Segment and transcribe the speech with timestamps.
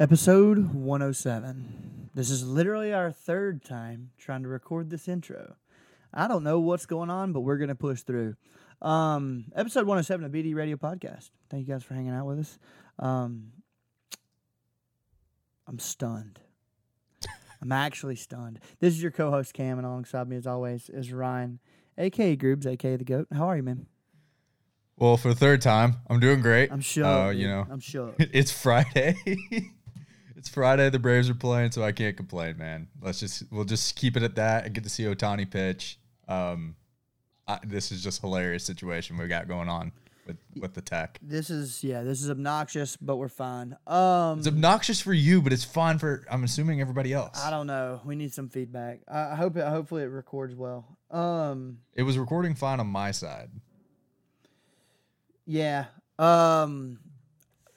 [0.00, 2.08] Episode 107.
[2.14, 5.56] This is literally our third time trying to record this intro.
[6.14, 8.36] I don't know what's going on, but we're going to push through.
[8.80, 11.28] Um, episode 107 of BD Radio Podcast.
[11.50, 12.58] Thank you guys for hanging out with us.
[12.98, 13.52] Um,
[15.68, 16.40] I'm stunned.
[17.60, 18.58] I'm actually stunned.
[18.78, 21.58] This is your co host Cam, and alongside me, as always, is Ryan,
[21.98, 23.28] aka Groobs, aka The Goat.
[23.34, 23.84] How are you, man?
[24.96, 26.72] Well, for the third time, I'm doing great.
[26.72, 27.04] I'm sure.
[27.04, 28.14] Uh, you know, I'm sure.
[28.18, 29.16] it's Friday.
[30.40, 30.88] it's Friday.
[30.88, 32.88] The Braves are playing, so I can't complain, man.
[33.02, 35.98] Let's just we'll just keep it at that and get to see Ohtani pitch.
[36.28, 36.76] Um,
[37.46, 39.92] I, this is just hilarious situation we got going on
[40.26, 41.18] with with the tech.
[41.20, 43.76] This is yeah, this is obnoxious, but we're fine.
[43.86, 47.38] Um, It's obnoxious for you, but it's fine for I'm assuming everybody else.
[47.44, 48.00] I don't know.
[48.06, 49.00] We need some feedback.
[49.06, 49.66] I I hope it.
[49.66, 50.96] Hopefully, it records well.
[51.10, 53.50] Um, It was recording fine on my side.
[55.44, 55.86] yeah.
[56.18, 56.98] Um,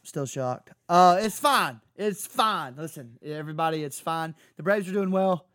[0.03, 0.71] still shocked.
[0.87, 1.79] Uh, it's fine.
[1.95, 2.75] It's fine.
[2.75, 4.35] Listen, everybody, it's fine.
[4.57, 5.45] The Braves are doing well.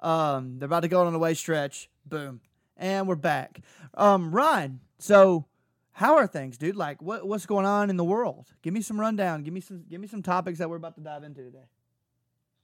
[0.00, 1.90] Um, they're about to go on a away stretch.
[2.06, 2.40] Boom,
[2.76, 3.60] and we're back.
[3.94, 4.80] Um, Ryan.
[5.00, 5.46] So,
[5.92, 6.76] how are things, dude?
[6.76, 8.46] Like, what what's going on in the world?
[8.62, 9.42] Give me some rundown.
[9.42, 9.84] Give me some.
[9.90, 11.64] Give me some topics that we're about to dive into today.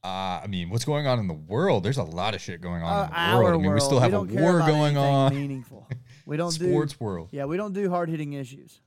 [0.04, 1.82] Uh, I mean, what's going on in the world?
[1.82, 3.60] There's a lot of shit going on Uh, in the world.
[3.60, 5.34] I mean, we still have a don't care war going on.
[5.34, 5.88] Meaningful.
[6.26, 7.30] We don't do Sports world.
[7.32, 8.80] Yeah, we don't do hard hitting issues.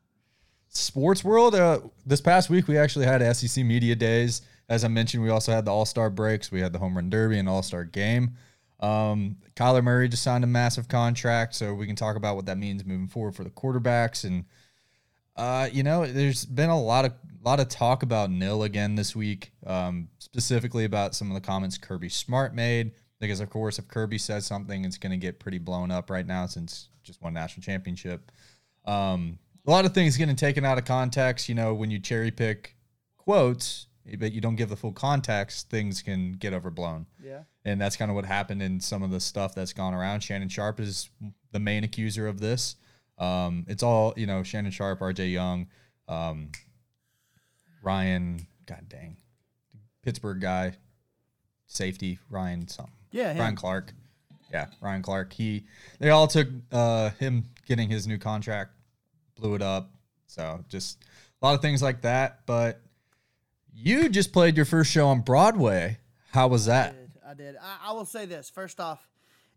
[0.78, 4.42] Sports world uh, this past week we actually had sec media days.
[4.70, 6.52] As i mentioned we also had the all-star breaks.
[6.52, 8.36] We had the home run derby and all-star game.
[8.80, 12.58] Um, kyler murray just signed a massive contract so we can talk about what that
[12.58, 14.24] means moving forward for the quarterbacks.
[14.24, 14.46] And
[15.36, 19.16] uh, you know there's been a lot of lot of talk about nil again this
[19.16, 22.92] week um, specifically about some of the comments kirby smart made.
[23.20, 26.28] Because of course if kirby says something it's going to get pretty blown up right
[26.28, 28.32] now since just won national championship.
[28.86, 31.50] Um, a lot of things getting taken out of context.
[31.50, 32.76] You know, when you cherry pick
[33.18, 37.06] quotes, but you don't give the full context, things can get overblown.
[37.22, 37.42] Yeah.
[37.66, 40.22] And that's kind of what happened in some of the stuff that's gone around.
[40.22, 41.10] Shannon Sharpe is
[41.52, 42.78] the main accuser of this.
[43.18, 45.68] Um, it's all, you know, Shannon Sharpe, RJ Young,
[46.08, 46.52] um,
[47.84, 49.18] Ryan, God dang,
[50.04, 50.74] Pittsburgh guy,
[51.66, 52.94] safety, Ryan something.
[53.12, 53.34] Yeah.
[53.34, 53.40] him.
[53.40, 53.94] Ryan Clark.
[54.52, 55.34] Yeah, Ryan Clark.
[55.34, 55.66] He
[56.00, 58.72] they all took uh him getting his new contract,
[59.38, 59.92] blew it up.
[60.28, 61.04] So just
[61.42, 62.46] a lot of things like that.
[62.46, 62.82] But
[63.74, 65.98] you just played your first show on Broadway.
[66.32, 66.94] How was I that?
[66.96, 67.12] did.
[67.28, 67.56] I did.
[67.58, 68.50] I, I will say this.
[68.50, 69.08] First off,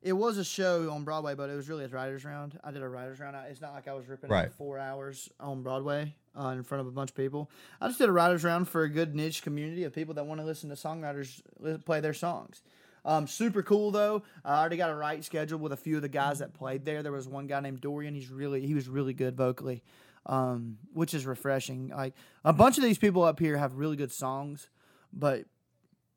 [0.03, 2.59] it was a show on Broadway, but it was really a writer's round.
[2.65, 3.37] I did a writer's round.
[3.37, 4.53] I- It's not like I was ripping Right.
[4.53, 7.51] four hours on Broadway uh, in front of a bunch of people.
[7.81, 10.41] I just did a writer's round for a good niche community of people that want
[10.41, 11.43] to listen to songwriters
[11.85, 12.63] play their songs.
[13.05, 14.23] Um, super cool though.
[14.45, 17.03] I already got a write schedule with a few of the guys that played there.
[17.03, 18.15] There was one guy named Dorian.
[18.15, 19.83] He's really he was really good vocally,
[20.27, 21.89] um, which is refreshing.
[21.89, 24.69] Like a bunch of these people up here have really good songs,
[25.13, 25.45] but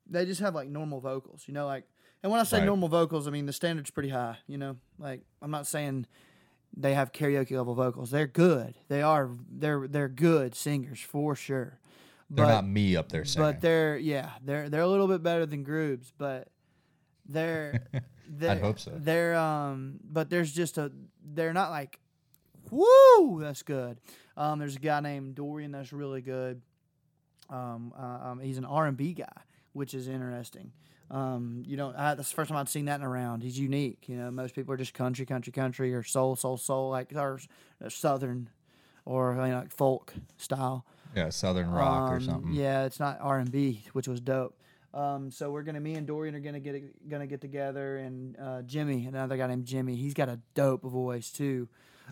[0.06, 1.84] they just have like normal vocals, you know, like
[2.22, 2.66] and when I say Right.
[2.66, 4.76] normal vocals, I mean the standard's pretty high, you know.
[4.98, 6.06] Like I'm not saying
[6.76, 8.10] they have karaoke level vocals.
[8.10, 8.74] They're good.
[8.88, 11.78] They are they're they're good singers for sure.
[12.30, 13.48] They're But- not me up there singing.
[13.52, 16.48] but they're yeah, they're they're a little bit better than Groobs, but
[17.28, 17.86] they're,
[18.28, 18.92] they're hope so.
[18.94, 20.92] They're um, but there's just a
[21.24, 21.98] they're not like,
[22.70, 23.98] woo, that's good.
[24.36, 26.60] Um, there's a guy named Dorian that's really good.
[27.50, 29.26] Um, uh, um, he's an R and B guy,
[29.72, 30.72] which is interesting.
[31.10, 33.42] Um, you know, I, that's the first time I'd seen that in a round.
[33.42, 34.08] He's unique.
[34.08, 37.38] You know, most people are just country, country, country, or soul, soul, soul, like or
[37.84, 38.48] uh, southern,
[39.04, 40.86] or you know, like folk style.
[41.14, 42.52] yeah, Southern Rock or Um, something.
[42.52, 44.58] Yeah, it's not R and B, which was dope.
[44.94, 48.62] Um, so we're gonna, me and Dorian are gonna get gonna get together, and uh,
[48.62, 51.68] Jimmy, another guy named Jimmy, he's got a dope voice too,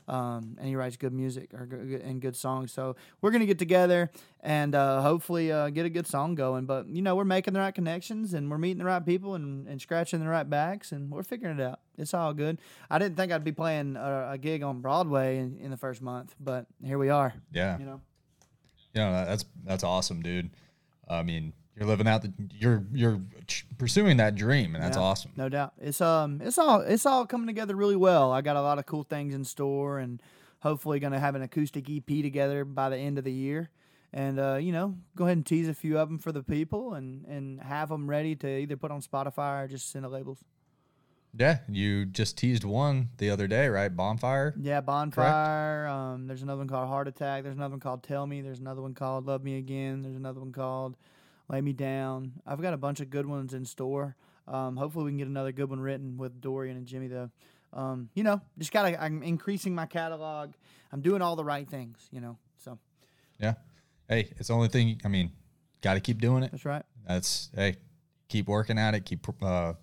[0.09, 2.73] um, and he writes good music or good, and good songs.
[2.73, 4.11] So we're gonna get together
[4.41, 6.67] and uh, hopefully uh, get a good song going.
[6.67, 9.69] But you know, we're making the right connections, and we're meeting the right people, and,
[9.69, 11.79] and scratching the right backs, and we're figuring it out.
[11.97, 12.59] It's all good.
[12.91, 16.03] I didn't think I'd be playing a, a gig on Broadway in, in the first
[16.03, 17.33] month, but here we are.
[17.53, 17.79] Yeah.
[17.79, 18.01] You know.
[18.95, 20.51] Know, that's that's awesome, dude.
[21.09, 23.21] I mean, you're living out the you're you're
[23.79, 25.33] pursuing that dream and that's Yeah, awesome.
[25.37, 25.73] No doubt.
[25.81, 28.31] It's um it's all it's all coming together really well.
[28.33, 30.21] I got a lot of cool things in store and
[30.61, 33.71] hopefully gonna have an acoustic EP together by the end of the year.
[34.13, 36.93] And uh, you know, go ahead and tease a few of them for the people
[36.95, 40.45] and and have them ready to either put on Spotify or just send the labels.
[41.35, 43.89] Yeah, you just teased one the other day, right?
[43.89, 44.53] Bonfire.
[44.61, 45.87] Yeah, Bonfire.
[45.87, 47.45] Um, there's another one called Heart Attack.
[47.45, 48.43] There's another one called Tell Me.
[48.43, 50.03] There's another one called Love Me Again.
[50.03, 50.95] There's another one called
[51.53, 52.33] Lay Me Down.
[52.47, 54.17] I've got a bunch of good ones in store.
[54.49, 57.31] Um, hopefully, we can get another good one written with Dorian and Jimmy, though.
[57.75, 59.01] Um, you know, just gotta.
[59.01, 60.53] I'm increasing my catalog.
[60.91, 62.09] I'm doing all the right things.
[62.11, 62.79] You know, so
[63.39, 63.55] Yeah.
[64.09, 65.01] Hey, it's the only thing.
[65.05, 65.31] I mean,
[65.83, 66.51] got to keep doing it.
[66.51, 66.85] That's right.
[67.07, 67.77] That's hey,
[68.29, 69.05] keep working at it.
[69.05, 69.75] Keep uh,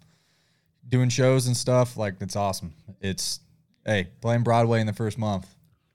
[0.88, 1.98] doing shows and stuff.
[1.98, 2.74] Like it's awesome.
[3.00, 3.40] It's
[3.86, 5.48] hey, playing Broadway in the first month.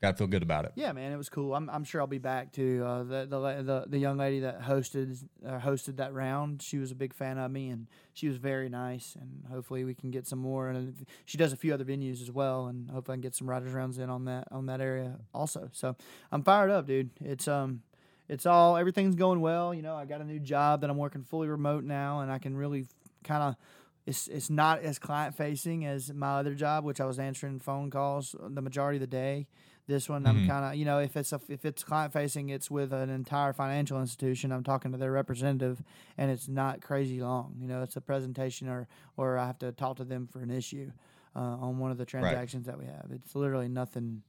[0.05, 0.73] Got to feel good about it.
[0.75, 1.55] Yeah, man, it was cool.
[1.55, 2.85] I'm, I'm sure I'll be back too.
[2.87, 6.91] Uh, the, the the the young lady that hosted uh, hosted that round, she was
[6.91, 9.17] a big fan of me, and she was very nice.
[9.19, 10.69] And hopefully we can get some more.
[10.69, 13.49] And she does a few other venues as well, and hopefully I can get some
[13.49, 15.71] riders rounds in on that on that area also.
[15.73, 15.97] So
[16.31, 17.09] I'm fired up, dude.
[17.23, 17.81] It's um
[18.29, 19.73] it's all everything's going well.
[19.73, 22.39] You know, I got a new job that I'm working fully remote now, and I
[22.39, 22.85] can really
[23.25, 23.56] kind of.
[24.06, 27.91] It's, it's not as client facing as my other job, which I was answering phone
[27.91, 29.47] calls the majority of the day.
[29.87, 32.71] This one, I'm kind of you know if it's a, if it's client facing, it's
[32.71, 34.51] with an entire financial institution.
[34.51, 35.83] I'm talking to their representative,
[36.17, 37.56] and it's not crazy long.
[37.61, 40.51] You know, it's a presentation or or I have to talk to them for an
[40.51, 40.91] issue
[41.37, 43.09] uh, on one of the transactions that we have.
[43.11, 44.23] It's literally nothing.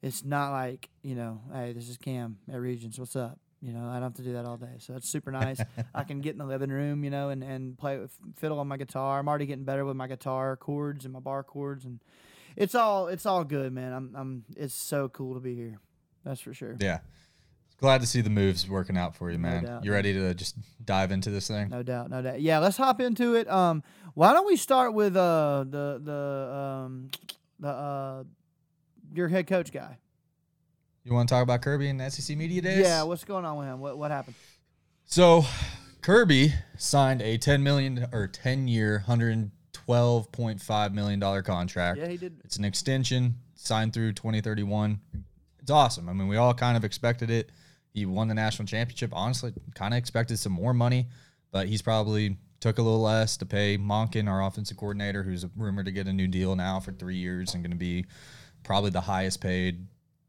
[0.00, 2.98] It's not like you know, hey, this is Cam at Regions.
[2.98, 3.38] What's up?
[3.66, 5.60] You know, I don't have to do that all day, so that's super nice.
[5.94, 8.68] I can get in the living room, you know, and and play with, fiddle on
[8.68, 9.18] my guitar.
[9.18, 12.00] I'm already getting better with my guitar chords and my bar chords and
[12.56, 13.92] it's all it's all good, man.
[13.92, 15.78] I'm I'm it's so cool to be here.
[16.24, 16.76] That's for sure.
[16.80, 17.00] Yeah.
[17.78, 19.64] Glad to see the moves working out for you, man.
[19.64, 21.68] doubt, you ready to just dive into this thing?
[21.68, 22.40] No doubt, no doubt.
[22.40, 23.50] Yeah, let's hop into it.
[23.50, 23.82] Um,
[24.14, 27.10] why don't we start with uh the the um
[27.60, 28.24] the uh
[29.12, 29.98] your head coach guy?
[31.06, 32.80] You want to talk about Kirby and SEC Media Days?
[32.80, 33.78] Yeah, what's going on with him?
[33.78, 34.34] What what happened?
[35.04, 35.44] So,
[36.02, 42.00] Kirby signed a 10 million or 10 year, 112.5 million dollar contract.
[42.00, 42.40] Yeah, he did.
[42.44, 44.98] It's an extension signed through 2031.
[45.60, 46.08] It's awesome.
[46.08, 47.50] I mean, we all kind of expected it.
[47.94, 49.10] He won the national championship.
[49.12, 51.06] Honestly, kind of expected some more money,
[51.52, 55.86] but he's probably took a little less to pay Monken, our offensive coordinator, who's rumored
[55.86, 58.06] to get a new deal now for three years and going to be
[58.64, 59.86] probably the highest paid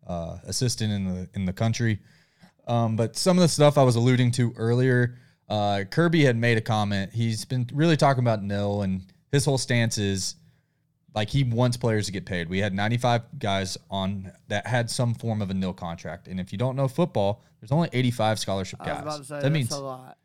[0.08, 2.00] uh, assistant in the in the country.
[2.68, 5.18] Um, but some of the stuff I was alluding to earlier,
[5.48, 7.14] uh, Kirby had made a comment.
[7.14, 10.36] He's been really talking about nil, and his whole stance is
[11.14, 12.50] like he wants players to get paid.
[12.50, 16.52] We had 95 guys on that had some form of a nil contract, and if
[16.52, 19.28] you don't know football, there's only 85 scholarship guys.
[19.28, 20.18] say that that's means a lot.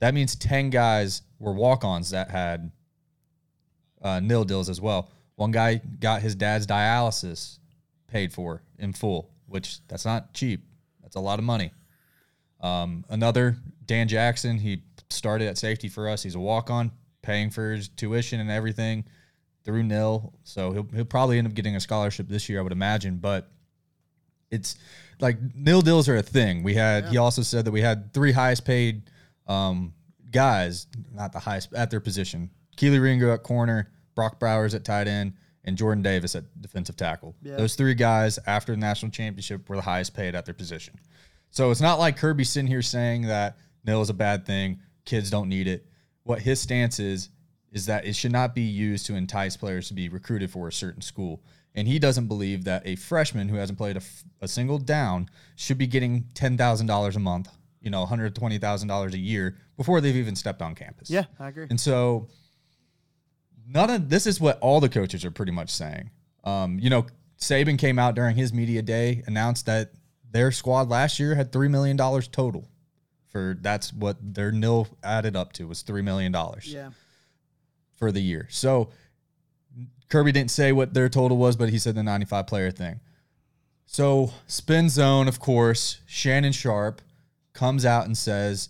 [0.00, 2.70] that means 10 guys were walk-ons that had
[4.02, 5.10] uh, nil deals as well.
[5.36, 7.59] One guy got his dad's dialysis
[8.10, 10.64] paid for in full, which that's not cheap.
[11.02, 11.72] That's a lot of money.
[12.60, 16.22] Um, another Dan Jackson, he started at safety for us.
[16.22, 16.92] He's a walk-on,
[17.22, 19.04] paying for his tuition and everything
[19.64, 20.34] through nil.
[20.44, 23.16] So he'll he'll probably end up getting a scholarship this year, I would imagine.
[23.16, 23.50] But
[24.50, 24.76] it's
[25.20, 26.62] like nil deals are a thing.
[26.62, 29.02] We had he also said that we had three highest paid
[29.46, 29.94] um,
[30.30, 32.50] guys, not the highest at their position.
[32.76, 35.34] Kelee Ringo at corner, Brock Bowers at tight end,
[35.64, 37.34] and Jordan Davis at defensive tackle.
[37.42, 37.56] Yeah.
[37.56, 40.94] Those three guys after the national championship were the highest paid at their position.
[41.50, 45.30] So it's not like Kirby sitting here saying that nil is a bad thing, kids
[45.30, 45.86] don't need it.
[46.22, 47.30] What his stance is
[47.72, 50.72] is that it should not be used to entice players to be recruited for a
[50.72, 51.42] certain school.
[51.74, 55.28] And he doesn't believe that a freshman who hasn't played a, f- a single down
[55.54, 57.48] should be getting $10,000 a month,
[57.80, 61.10] you know, $120,000 a year before they've even stepped on campus.
[61.10, 61.68] Yeah, I agree.
[61.70, 62.28] And so
[63.72, 66.10] none of this is what all the coaches are pretty much saying.
[66.44, 67.06] Um, you know,
[67.38, 69.92] Saban came out during his media day, announced that
[70.30, 72.68] their squad last year had $3 million total.
[73.28, 76.34] For that's what their nil added up to was $3 million
[76.64, 76.90] Yeah.
[77.96, 78.48] for the year.
[78.50, 78.90] So
[80.08, 82.98] Kirby didn't say what their total was, but he said the 95 player thing.
[83.86, 87.02] So spin zone, of course, Shannon Sharpe
[87.52, 88.68] comes out and says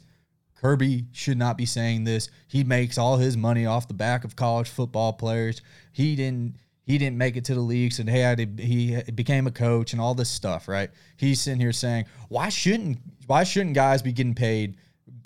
[0.61, 2.29] Kirby should not be saying this.
[2.47, 5.63] He makes all his money off the back of college football players.
[5.93, 9.47] He didn't he didn't make it to the leagues and he had to, he became
[9.47, 10.91] a coach and all this stuff, right?
[11.17, 14.77] He's sitting here saying, why shouldn't why shouldn't guys be getting paid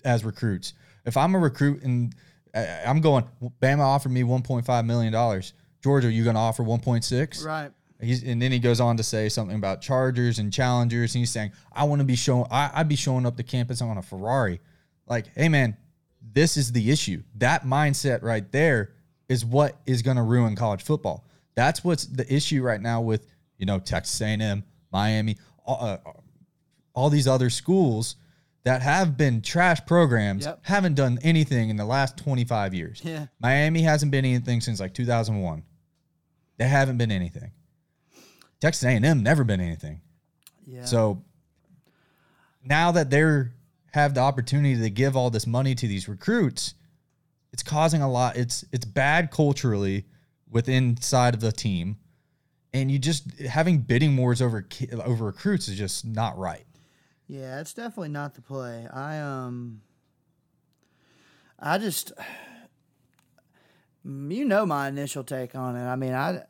[0.05, 0.75] as recruits?
[1.05, 2.15] If I'm a recruit and
[2.55, 3.25] I- I'm going,
[3.61, 5.53] Bama offered me 1.5 million dollars.
[5.83, 7.45] Georgia, are you going to offer 1.6?
[7.45, 7.71] Right.
[8.01, 11.31] He's, and then he goes on to say something about Chargers and Challengers, and he's
[11.31, 14.61] saying, "I want to be showing, I'd be showing up to campus on a Ferrari."
[15.07, 15.77] Like, hey man,
[16.33, 17.23] this is the issue.
[17.37, 18.93] That mindset right there
[19.29, 21.25] is what is going to ruin college football.
[21.55, 23.27] That's what's the issue right now with
[23.59, 25.99] you know Texas A&M, Miami, all, uh,
[26.95, 28.17] all these other schools
[28.65, 30.61] that have been trash programs Yep.
[30.63, 33.01] haven't done anything in the last 25 years.
[33.05, 33.27] Yeah.
[33.39, 35.63] Miami hasn't been anything since like 2001.
[36.57, 37.51] They haven't been anything.
[38.61, 40.01] Texas A&M never been anything.
[40.67, 40.85] Yeah.
[40.87, 41.23] So
[42.65, 43.53] now that they're
[43.95, 46.75] have the opportunity to give all this money to these recruits,
[47.53, 48.37] it's causing a lot.
[48.37, 50.05] It's it's bad culturally
[50.51, 51.97] within inside of the team,
[52.73, 54.67] and you just having bidding wars over
[55.05, 56.65] over recruits is just not right.
[57.29, 58.89] Yeah, it's definitely not the play.
[58.93, 59.81] I um
[61.61, 62.11] I just,
[64.05, 65.87] you know, my initial take on it.
[65.87, 66.43] I mean, I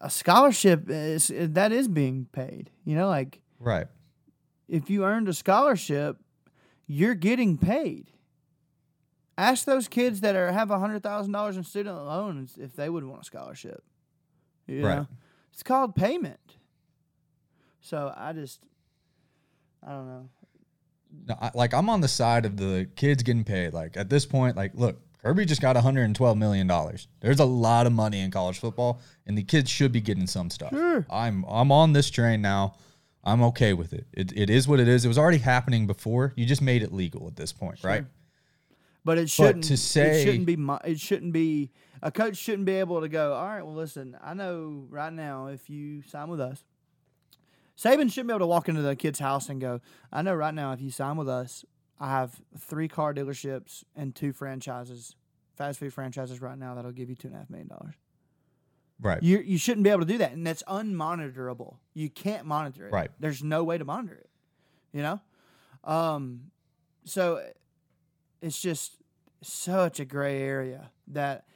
[0.00, 2.70] a scholarship is that is being paid.
[2.84, 3.88] You know, like Right.
[4.68, 6.18] if you earned a scholarship,
[6.86, 8.10] you're getting paid.
[9.38, 13.04] Ask those kids that are have hundred thousand dollars in student loans if they would
[13.04, 13.82] want a scholarship.
[14.66, 14.96] You Right.
[14.98, 15.06] know?
[15.52, 16.38] It's called payment.
[17.80, 18.60] So I just,
[19.86, 20.28] I don't know.
[21.28, 23.72] No, I, like I'm on the side of the kids getting paid.
[23.74, 27.08] Like at this point, like look, Kirby just got 112 million dollars.
[27.20, 30.48] There's a lot of money in college football, and the kids should be getting some
[30.50, 30.70] stuff.
[30.70, 31.06] Sure.
[31.10, 32.74] I'm I'm on this train now.
[33.24, 34.06] I'm okay with it.
[34.12, 35.04] It it is what it is.
[35.04, 36.32] It was already happening before.
[36.36, 38.04] You just made it legal at this point, right?
[39.04, 39.64] But it shouldn't.
[39.64, 40.56] to say- it shouldn't be.
[40.84, 41.70] It shouldn't be.
[42.02, 43.32] A coach shouldn't be able to go.
[43.34, 43.62] All right.
[43.62, 44.16] Well, listen.
[44.22, 46.64] I know right now if you sign with us,
[47.76, 49.80] Saban shouldn't be able to walk into the kid's house and go.
[50.12, 51.64] I know right now if you sign with us,
[51.98, 55.14] I have three car dealerships and two franchises,
[55.56, 57.94] fast food franchises right now that'll give you two and a half million dollars.
[59.02, 59.22] Right.
[59.22, 61.76] You you shouldn't be able to do that, and that's unmonitorable.
[61.92, 62.92] You can't monitor it.
[62.92, 63.10] Right.
[63.18, 64.30] There's no way to monitor it.
[64.92, 65.20] You know,
[65.84, 66.52] um,
[67.04, 67.42] so
[68.40, 68.96] it's just
[69.42, 71.46] such a gray area that,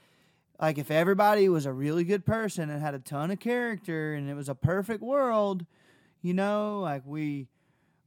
[0.61, 4.29] like, if everybody was a really good person and had a ton of character and
[4.29, 5.67] it was a perfect world,
[6.23, 7.47] you know, like we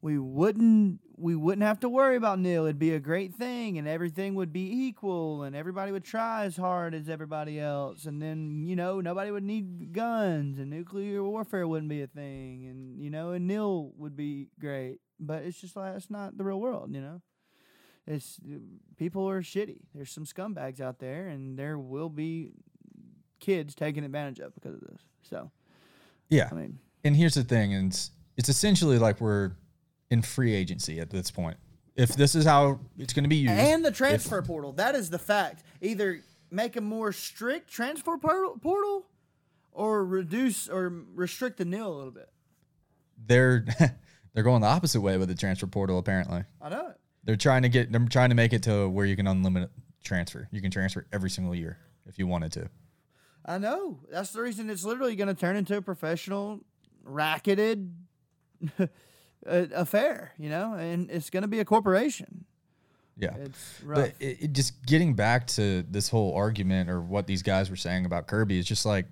[0.01, 2.63] we wouldn't we wouldn't have to worry about nil.
[2.63, 6.55] It'd be a great thing, and everything would be equal, and everybody would try as
[6.55, 11.67] hard as everybody else, and then you know nobody would need guns, and nuclear warfare
[11.67, 14.99] wouldn't be a thing, and you know, and nil would be great.
[15.19, 17.21] But it's just like it's not the real world, you know.
[18.07, 18.39] It's
[18.97, 19.81] people are shitty.
[19.93, 22.53] There's some scumbags out there, and there will be
[23.39, 25.01] kids taken advantage of because of this.
[25.21, 25.51] So
[26.29, 26.49] Yeah.
[26.51, 29.51] I mean, And here's the thing, and it's, it's essentially like we're
[30.09, 31.57] in free agency at this point.
[31.95, 34.71] If this is how it's going to be used, and the transfer portal.
[34.73, 35.63] That is the fact.
[35.81, 39.05] Either make a more strict transfer portal,
[39.71, 42.29] or reduce or restrict the nil a little bit.
[43.25, 43.65] they're
[44.33, 45.97] they're going the opposite way with the transfer portal.
[45.97, 46.97] Apparently, I know it.
[47.23, 49.69] they're trying to get they're trying to make it to where you can unlimited
[50.03, 50.47] transfer.
[50.51, 52.69] You can transfer every single year if you wanted to.
[53.45, 53.99] I know.
[54.09, 56.61] That's the reason it's literally going to turn into a professional,
[57.03, 57.93] racketed
[59.45, 62.45] affair, you know, and it's going to be a corporation.
[63.17, 63.35] Yeah.
[63.85, 67.75] But it, it just getting back to this whole argument or what these guys were
[67.75, 69.05] saying about Kirby is just like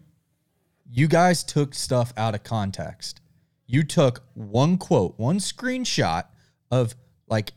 [0.90, 3.22] you guys took stuff out of context.
[3.66, 6.24] You took one quote, one screenshot
[6.72, 6.96] of
[7.28, 7.52] like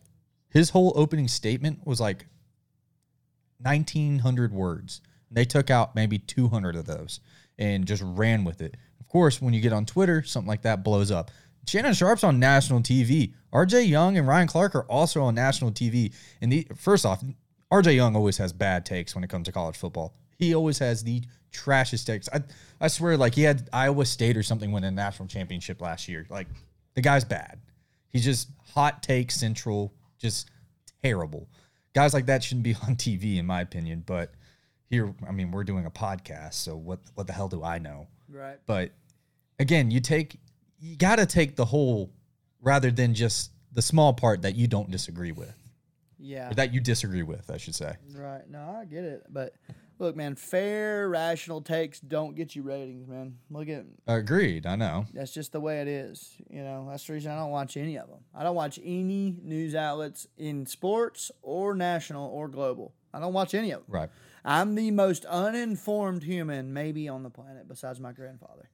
[0.49, 2.27] his whole opening statement was like
[3.63, 5.01] 1900 words.
[5.31, 7.21] They took out maybe 200 of those
[7.59, 8.77] and just ran with it.
[8.99, 11.31] Of course, when you get on Twitter, something like that blows up.
[11.71, 13.33] Shannon Sharpe's on national TV.
[13.53, 16.13] RJ Young and Ryan Clark are also on national TV.
[16.41, 17.23] And the first off,
[17.71, 20.17] RJ Young always has bad takes when it comes to college football.
[20.37, 21.23] He always has the
[21.53, 22.29] trashiest takes.
[22.33, 22.41] I,
[22.81, 26.27] I swear, like he had Iowa State or something win a national championship last year.
[26.29, 26.49] Like
[26.95, 27.61] the guy's bad.
[28.09, 30.51] He's just hot take central, just
[31.05, 31.49] terrible.
[31.95, 34.03] Guys like that shouldn't be on TV, in my opinion.
[34.05, 34.35] But
[34.89, 38.09] here, I mean, we're doing a podcast, so what what the hell do I know?
[38.29, 38.59] right.
[38.67, 38.91] But
[39.61, 40.41] again, you take
[40.81, 42.11] you got to take the whole
[42.61, 45.55] rather than just the small part that you don't disagree with,
[46.19, 46.51] Yeah.
[46.51, 47.95] or that you disagree with, I should say.
[48.15, 48.49] Right.
[48.51, 49.23] No, I get it.
[49.29, 49.55] But
[49.99, 53.37] look, man, fair, rational takes don't get you ratings, man.
[53.51, 54.67] Look at Agreed.
[54.67, 55.07] I know.
[55.15, 56.35] that's just the way it is.
[56.51, 58.21] You know, that's the reason I don't watch any of them.
[58.35, 62.93] I don't watch any news outlets in sports or national or global.
[63.15, 63.87] I don't watch any of them.
[63.89, 64.11] Right.
[64.45, 68.71] I'm the most uninformed human maybe on the planet besides my grandfather.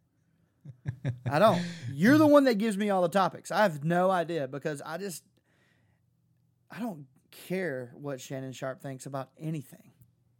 [1.30, 1.61] I don't.
[1.92, 3.50] You're the one that gives me all the topics.
[3.50, 5.23] I have no idea because I just
[6.70, 9.92] I don't care what Shannon Sharpe thinks about anything.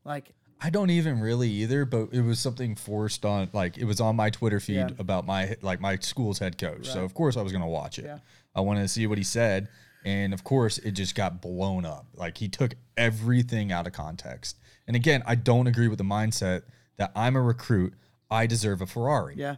[0.05, 4.01] Like I don't even really either, but it was something forced on like it was
[4.01, 4.89] on my Twitter feed Yeah.
[4.99, 6.87] about my like my school's head coach.
[6.89, 8.07] So of course I was gonna watch it.
[8.07, 8.19] Yeah.
[8.55, 9.69] I wanted to see what he said.
[10.05, 12.07] And of course it just got blown up.
[12.15, 14.57] Like he took everything out of context.
[14.87, 16.63] And again, I don't agree with the mindset
[16.97, 17.93] that I'm a recruit,
[18.31, 19.35] I deserve a Ferrari.
[19.37, 19.57] yeah.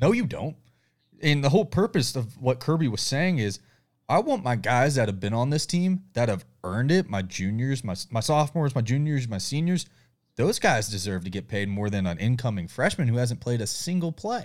[0.00, 0.56] No, you don't.
[1.22, 3.60] And the whole purpose of what Kirby was saying is
[4.08, 7.22] I want my guys that have been on this team that have earned it, my
[7.22, 9.86] juniors, my, my sophomores, my juniors, my seniors,
[10.36, 13.66] those guys deserve to get paid more than an incoming freshman who hasn't played a
[13.66, 14.44] single play.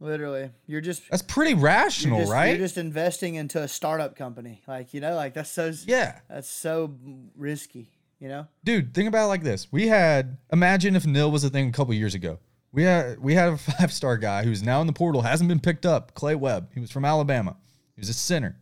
[0.00, 0.50] Literally.
[0.66, 2.48] You're just That's pretty you're rational, just, right?
[2.48, 4.62] You're just investing into a startup company.
[4.66, 6.20] Like, you know, like that's so yeah.
[6.28, 6.94] that's so
[7.36, 7.90] risky,
[8.20, 8.46] you know?
[8.62, 9.72] Dude, think about it like this.
[9.72, 12.38] We had imagine if nil was a thing a couple years ago.
[12.72, 15.60] We had we had a five star guy who's now in the portal, hasn't been
[15.60, 16.14] picked up.
[16.14, 16.70] Clay Webb.
[16.74, 17.56] He was from Alabama.
[17.94, 18.58] He was a center.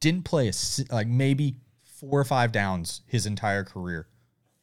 [0.00, 0.52] Didn't play a
[0.94, 4.06] like maybe four or five downs his entire career.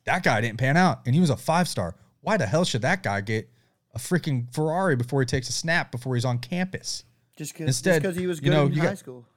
[0.06, 1.96] that guy didn't pan out, and he was a five star.
[2.22, 3.50] Why the hell should that guy get
[3.94, 7.04] a freaking Ferrari before he takes a snap before he's on campus?
[7.36, 9.26] Just because he was you good know, in you high got- school.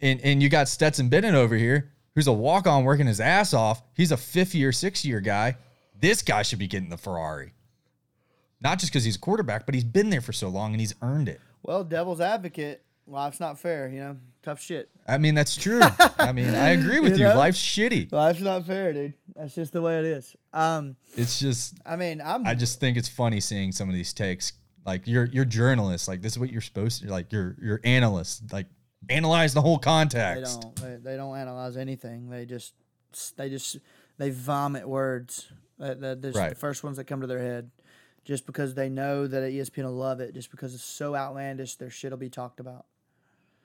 [0.00, 3.54] And and you got Stetson Bennett over here, who's a walk on working his ass
[3.54, 3.82] off.
[3.94, 5.56] He's a fifth year, sixth year guy.
[6.00, 7.52] This guy should be getting the Ferrari.
[8.62, 10.94] Not just because he's a quarterback, but he's been there for so long and he's
[11.02, 11.40] earned it.
[11.62, 12.82] Well, devil's advocate.
[13.06, 14.16] Life's not fair, you know.
[14.42, 14.88] Tough shit.
[15.08, 15.80] I mean, that's true.
[16.18, 17.30] I mean, I agree with You you.
[17.32, 17.36] know?
[17.38, 18.12] Life's shitty.
[18.12, 19.14] Life's not fair, dude.
[19.34, 20.36] That's just the way it is.
[20.52, 22.46] Um, It's just I mean, I'm.
[22.46, 24.52] I just think it's funny seeing some of these takes.
[24.86, 26.06] Like you're you're journalists.
[26.08, 27.32] Like this is what you're supposed to like.
[27.32, 28.42] You're you're analysts.
[28.52, 28.66] Like
[29.08, 30.60] analyze the whole context.
[30.60, 30.76] they don't.
[31.04, 32.30] They, they don't analyze anything.
[32.30, 32.74] They just.
[33.36, 33.78] They just.
[34.18, 35.48] They vomit words.
[35.78, 36.50] That, that that's Right.
[36.50, 37.70] the first ones that come to their head,
[38.24, 40.34] just because they know that ESPN will love it.
[40.34, 42.86] Just because it's so outlandish, their shit will be talked about.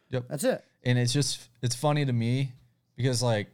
[0.10, 0.26] Yep.
[0.30, 0.64] That's it.
[0.84, 2.54] And it's just it's funny to me
[2.96, 3.48] because like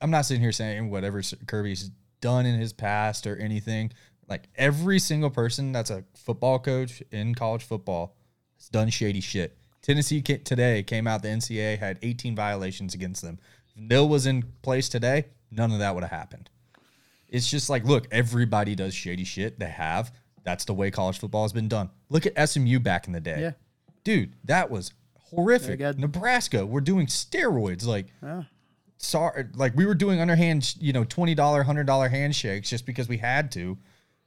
[0.00, 1.90] I'm not sitting here saying whatever Kirby's
[2.20, 3.92] done in his past or anything.
[4.28, 8.16] Like every single person that's a football coach in college football
[8.58, 9.56] has done shady shit.
[9.82, 11.22] Tennessee today came out.
[11.22, 13.38] The NCAA had 18 violations against them.
[13.68, 16.50] If Nil was in place today, none of that would have happened.
[17.30, 19.58] It's just like, look, everybody does shady shit.
[19.58, 20.12] They have.
[20.42, 21.90] That's the way college football has been done.
[22.08, 23.40] Look at SMU back in the day.
[23.40, 23.52] Yeah.
[24.04, 25.80] Dude, that was horrific.
[25.98, 27.86] Nebraska, we're doing steroids.
[27.86, 28.44] Like, Yeah.
[28.98, 33.08] sorry, like we were doing underhand, you know, twenty dollar, hundred dollar handshakes just because
[33.08, 33.78] we had to,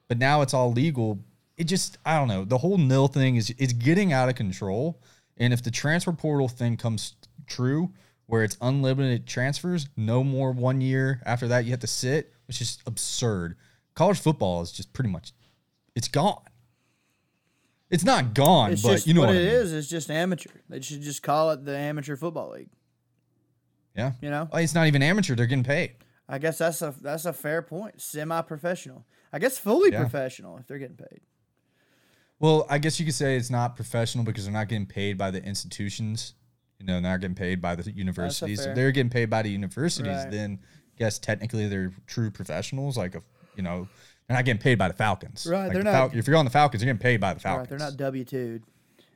[0.08, 1.20] but now it's all legal.
[1.58, 2.46] It just, I don't know.
[2.46, 5.02] The whole nil thing is is getting out of control.
[5.38, 7.16] And if the transfer portal thing comes
[7.48, 7.92] true,
[8.28, 12.62] where it's unlimited transfers, no more one year after that you have to sit, which
[12.62, 13.56] is absurd.
[13.96, 15.34] College football is just pretty much,
[15.96, 16.42] it's gone.
[17.90, 19.62] It's not gone, It's but you know what, what, it I mean.
[19.62, 19.74] is.
[19.74, 20.50] It's just amateur.
[20.68, 22.70] They should just call it the amateur football league.
[23.96, 24.50] Yeah, You know.
[24.54, 25.96] It's not even amateur; they're getting paid.
[26.28, 28.02] I guess that's a that's a fair point.
[28.02, 29.06] Semi-professional.
[29.32, 30.00] I guess fully Yeah.
[30.00, 31.22] professional if they're getting paid.
[32.40, 35.30] Well, I guess you could say it's not professional because they're not getting paid by
[35.30, 36.34] the institutions.
[36.80, 38.66] You know, they're not getting paid by the universities.
[38.66, 40.32] If they're getting paid by the universities, Right.
[40.32, 40.60] then
[40.98, 42.98] guess technically they're true professionals.
[42.98, 43.22] Like, a,
[43.56, 43.88] you know,
[44.28, 45.46] they're not getting paid by the Falcons.
[45.50, 47.40] Right, Like they're the not- if you're on the Falcons, you're getting paid by the
[47.40, 47.70] Falcons.
[47.72, 48.62] right, they're not W two.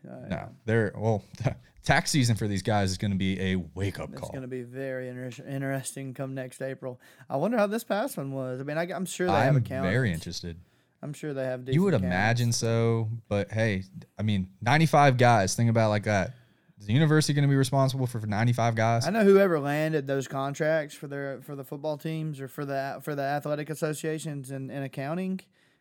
[0.07, 1.23] Uh, no, they're well.
[1.87, 4.27] tax season for these guys is going to be a wake up call.
[4.27, 6.99] It's going to be very inter- interesting come next April.
[7.29, 8.59] I wonder how this past one was.
[8.59, 9.93] I mean, I, am sure they have I'm accountants.
[9.93, 10.59] very interested.
[11.01, 11.67] I'm sure they have.
[11.69, 13.83] You would decent imagine so, but hey,
[14.19, 15.55] I mean, 95 guys.
[15.55, 16.33] Think about it like that.
[16.79, 19.07] Is the university going to be responsible for 95 guys?
[19.07, 22.99] I know whoever landed those contracts for their for the football teams or for the
[23.01, 25.39] for the athletic associations and, and accounting,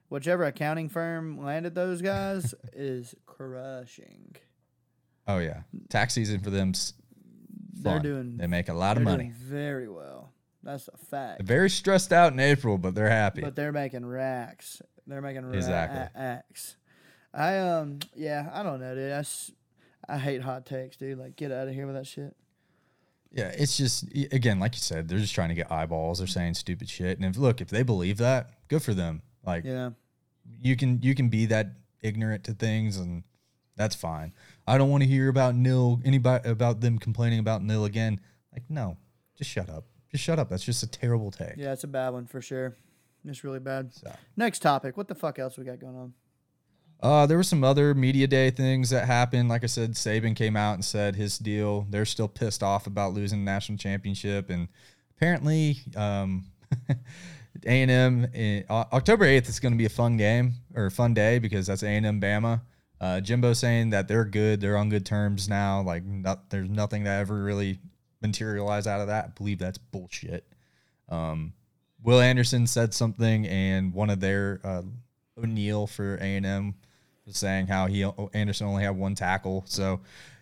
[0.09, 4.37] whichever accounting firm landed those guys is crushing.
[5.29, 6.73] Oh yeah, tax season for them.
[7.79, 9.33] They're doing- They make a lot They're of doing money.
[9.37, 10.33] very well.
[10.63, 11.39] That's a fact.
[11.47, 13.43] They're very stressed out in April, but they're happy.
[13.43, 14.81] But they're making racks.
[15.07, 16.09] They're making Exactly.
[16.21, 16.77] racks.
[17.35, 19.13] I um yeah I don't know dude.
[19.13, 19.53] I, s-
[20.09, 21.19] I hate hot takes dude.
[21.19, 22.35] Like get out of here with that shit.
[23.33, 26.19] yeah, it's just again, like you said, they're just trying to get eyeballs.
[26.19, 29.23] They're saying stupid shit, and if look, if they believe that, good for them.
[29.45, 29.91] Like Yeah.
[30.61, 31.69] you can you can be that
[32.03, 33.25] ignorant to things, and
[33.77, 34.33] that's fine.
[34.67, 38.21] I don't want to hear about nil anybody about them complaining about nil again.
[38.53, 38.97] Like no,
[39.37, 39.85] just shut up.
[40.11, 40.49] Just shut up.
[40.49, 41.57] That's just a terrible take.
[41.57, 42.77] Yeah, it's a bad one for sure.
[43.25, 43.93] It's really bad.
[43.93, 44.13] So.
[44.37, 44.97] Next topic.
[44.97, 46.15] What the fuck else we got going on?
[47.01, 49.49] Uh, there were some other media day things that happened.
[49.49, 51.87] Like I said, Saban came out and said his deal.
[51.91, 54.69] They're still pissed off about losing the national championship, and
[55.17, 56.47] apparently, um,
[57.67, 61.15] A and M October eighth is going to be a fun game or a fun
[61.15, 62.61] day because that's A and M Bama.
[63.01, 65.83] Uh, Jimbo saying that they're good, they're on good terms now.
[65.83, 67.79] Like, not, there's nothing that ever really
[68.23, 69.25] materialized out of that.
[69.27, 70.47] I believe that's bullshit.
[71.09, 71.53] Um,
[72.03, 74.83] Will Anderson said something, and one of their uh,
[75.39, 76.75] O'Neill for A and M was
[77.29, 79.65] saying how he Anderson only had one tackle.
[79.67, 80.01] So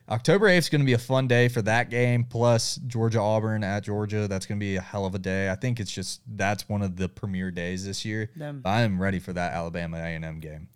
[0.08, 2.24] October eighth is going to be a fun day for that game.
[2.24, 5.50] Plus Georgia Auburn at Georgia, that's going to be a hell of a day.
[5.50, 8.30] I think it's just that's one of the premier days this year.
[8.64, 10.68] I am ready for that Alabama A and M game.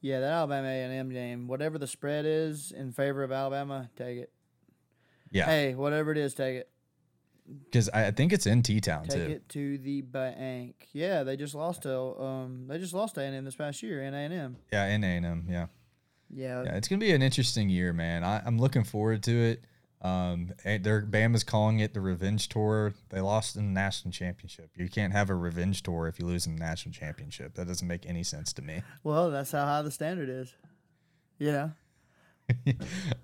[0.00, 1.48] Yeah, that Alabama A and M game.
[1.48, 4.32] Whatever the spread is in favor of Alabama, take it.
[5.32, 6.70] Yeah, Hey, whatever it is, take it.
[7.64, 9.18] Because I, think it's in T Town too.
[9.18, 10.88] Take it to the bank.
[10.92, 14.02] Yeah, they just lost to um they just lost A and M this past year
[14.02, 14.56] in A and M.
[14.72, 15.46] Yeah, in A and M.
[15.48, 15.66] Yeah.
[16.28, 18.24] Yeah, Yeah, it's gonna be an interesting year, man.
[18.24, 19.64] I, I'm looking forward to it.
[20.02, 22.92] Um, and their Bama's calling it the revenge tour.
[23.08, 24.70] They lost in the national championship.
[24.76, 27.54] You can't have a revenge tour if you lose in the national championship.
[27.54, 28.82] That doesn't make any sense to me.
[29.02, 30.54] Well, that's how high the standard is.
[31.38, 31.72] You know,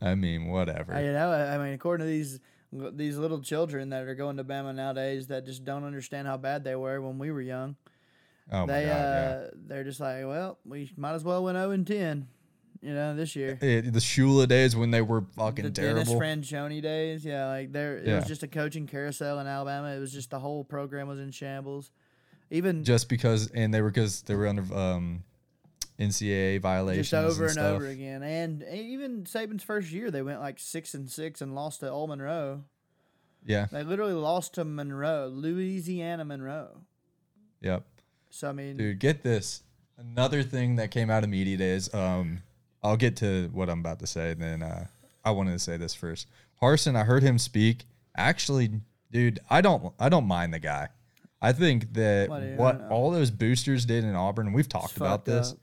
[0.00, 0.94] I mean, whatever.
[0.94, 1.30] I, you know.
[1.30, 2.40] I mean, according to these
[2.72, 6.64] These little children that are going to Bama nowadays that just don't understand how bad
[6.64, 7.76] they were when we were young.
[8.50, 11.70] Oh my they god, uh, they're just like, well, we might as well win zero
[11.70, 12.28] and ten,
[12.80, 13.58] you know, this year.
[13.60, 16.20] It, the Shula days when they were fucking the Dennis terrible.
[16.20, 18.16] Franchione days, yeah, like there, it Yeah.
[18.16, 19.88] was just a coaching carousel in Alabama.
[19.94, 21.90] It was just the whole program was in shambles.
[22.50, 25.24] Even just because, and they were because they were under um,
[25.98, 28.22] NCAA violations just over and, and, over again.
[28.22, 32.06] And even Saban's first year, they went like six and six and lost to Ole
[32.06, 32.64] Monroe.
[33.44, 36.82] Yeah, They literally lost to Monroe, Louisiana Monroe.
[37.60, 37.84] yep.
[38.30, 39.62] So I mean, Dude, get this.
[39.98, 41.92] Another thing that came out of media days.
[41.92, 42.42] Um,
[42.82, 44.86] I'll get to what I'm about to say, then uh,
[45.24, 46.28] I wanted to say this first.
[46.60, 47.84] Harsin, I heard him speak.
[48.16, 48.70] Actually,
[49.10, 50.88] dude, I don't, I don't mind the guy.
[51.40, 55.52] I think that What, what all those boosters did in Auburn, we've talked about this.
[55.52, 55.58] up.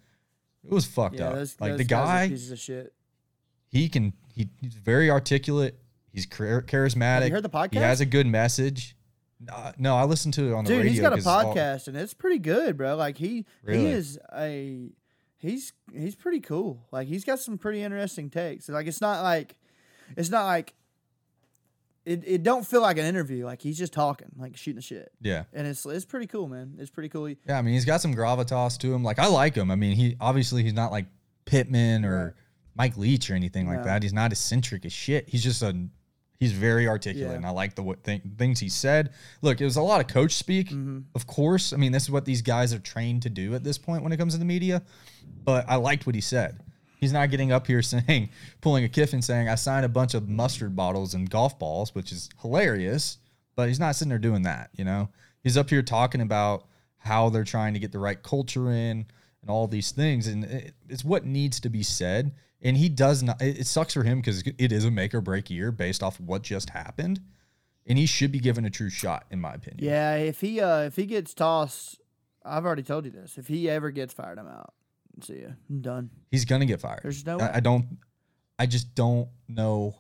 [0.72, 1.36] It was fucked yeah, up.
[1.36, 2.94] those, like those the guy, pieces of shit.
[3.68, 5.80] he can, he, he's very articulate.
[6.12, 7.28] He's charismatic.
[7.28, 7.74] You heard the podcast?
[7.74, 8.96] He has a good message.
[9.52, 10.92] Uh, no, I listened to it on the Dude, radio.
[10.92, 12.96] he's got a 'cause all- podcast and it's pretty good, bro.
[12.96, 13.80] Like he Really?
[13.80, 14.90] he is a
[15.38, 16.88] he's he's pretty cool.
[16.92, 18.68] Like he's got some pretty interesting takes.
[18.68, 19.56] Like it's not like
[20.18, 20.74] it's not like
[22.10, 23.46] it, it don't feel like an interview.
[23.46, 25.12] Like he's just talking, like shooting the shit.
[25.22, 25.44] yeah.
[25.54, 26.76] And it's it's pretty cool, man.
[26.80, 27.30] It's pretty cool.
[27.30, 29.04] Yeah, I mean, he's got some gravitas to him.
[29.04, 29.70] Like I like him.
[29.72, 31.06] I mean, he obviously he's not like
[31.46, 32.36] Pittman or.
[32.76, 33.84] Mike Leach or anything like No.
[33.86, 34.04] that.
[34.04, 35.28] He's not eccentric as shit.
[35.28, 35.76] He's just a
[36.40, 37.36] he's very articulate, Yeah.
[37.38, 39.10] and I like the what thing, things he said.
[39.42, 41.00] Look, it was a lot of coach speak, Mm-hmm.
[41.14, 41.74] of course.
[41.74, 44.14] I mean, this is what these guys are trained to do at this point when
[44.14, 44.82] it comes to the media.
[45.44, 46.62] But I liked what he said.
[47.00, 48.30] He's not getting up here saying,
[48.62, 52.12] pulling a Kiffin saying, I signed a bunch of mustard bottles and golf balls, which
[52.12, 53.18] is hilarious,
[53.56, 55.10] but he's not sitting there doing that, you know?
[55.42, 56.66] He's up here talking about
[56.98, 59.06] how they're trying to get the right culture in
[59.42, 60.28] and all these things.
[60.28, 62.34] And it, it's what needs to be said.
[62.62, 65.22] And he does not, it, it sucks for him because it is a make or
[65.22, 67.22] break year based off what just happened.
[67.88, 69.90] And he should be given a true shot, in my opinion.
[69.90, 72.00] Yeah, if he uh if he gets tossed,
[72.46, 73.38] I've already told you this.
[73.38, 74.74] If he ever gets fired, I'm out.
[75.22, 75.50] See ya.
[75.70, 76.10] I'm done.
[76.32, 77.02] He's gonna get fired.
[77.04, 77.52] There's no I, way.
[77.56, 77.98] I don't.
[78.58, 79.96] I just don't know.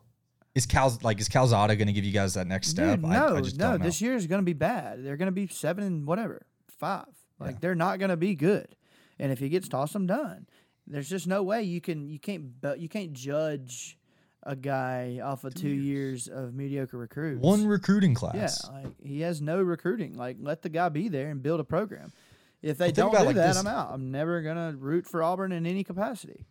[0.55, 2.99] Is Cal like is Calzada gonna give you guys that next step?
[2.99, 3.77] Dude, no, I just no.
[3.77, 5.05] This year is going to be bad.
[5.05, 6.45] They're going to be seven and whatever,
[6.79, 7.05] five.
[7.39, 7.57] Like Yeah.
[7.61, 8.75] they're not going to be good.
[9.17, 10.47] And if he gets tossed, I'm done.
[10.87, 12.45] There's just no way you can you can't
[12.77, 13.97] you can't judge
[14.43, 17.41] a guy off of two years of mediocre recruits.
[17.41, 18.67] One recruiting yeah, class.
[18.71, 20.15] like he has no recruiting.
[20.15, 22.11] Like let the guy be there and build a program.
[22.61, 23.57] If they Well, don't about do like that, this.
[23.57, 23.89] I'm out.
[23.93, 26.45] I'm never gonna root for Auburn in any capacity.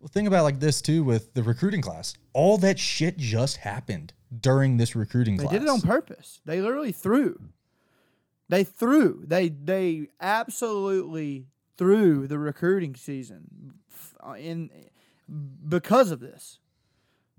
[0.00, 2.14] Well, think about it like this too with the recruiting class.
[2.32, 5.52] All that shit just happened during this recruiting They class.
[5.52, 6.40] They did it on purpose.
[6.44, 7.38] They literally threw.
[8.48, 9.24] They threw.
[9.26, 14.70] They they absolutely threw the recruiting season f- uh, in
[15.68, 16.58] because of this.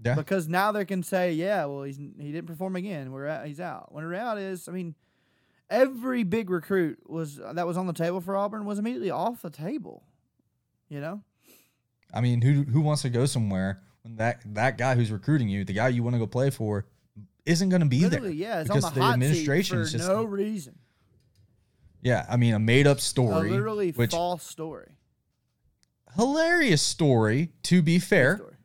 [0.04, 0.15] Yeah.
[0.15, 3.12] Because now they can say, yeah, well, he's he didn't perform again.
[3.12, 3.93] We're out, he's out.
[3.93, 4.95] When the reality is, I mean,
[5.74, 9.50] every big recruit was that was on the table for Auburn was immediately off the
[9.50, 10.04] table.
[10.88, 11.22] You know,
[12.14, 15.66] I mean, who who wants to go somewhere when that that guy who's recruiting you,
[15.66, 16.86] the guy you want to go play for,
[17.46, 18.50] isn't going to be literally, there?
[18.50, 20.78] yeah, it's because on the, the hot administration is for just- no reason.
[22.02, 24.92] Yeah, I mean, a made up A story, literally which false story.
[26.16, 27.50] hilarious story.
[27.64, 28.56] To be fair, story.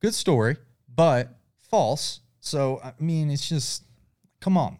[0.00, 0.56] good story,
[0.92, 1.38] but
[1.70, 2.20] false.
[2.40, 3.84] So I mean, it's just
[4.40, 4.78] come on,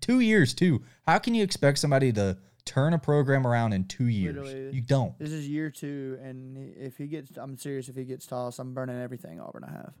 [0.00, 0.82] two years too.
[1.06, 4.36] How can you expect somebody to turn a program around in two years?
[4.36, 4.74] Literally.
[4.74, 5.18] You don't.
[5.18, 7.88] This is year two, and if he gets, I'm serious.
[7.88, 9.92] If he gets tossed, I'm burning everything Auburn I have.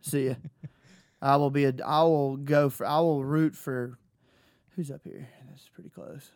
[0.00, 0.34] See ya.
[1.22, 1.74] I will be a.
[1.84, 2.86] I will go for.
[2.86, 3.98] I will root for.
[4.76, 5.28] Who's up here?
[5.48, 6.30] That's pretty close.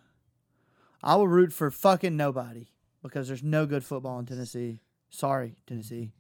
[1.02, 2.68] I will root for fucking nobody
[3.02, 4.80] because there's no good football in Tennessee.
[5.10, 6.12] Sorry, Tennessee.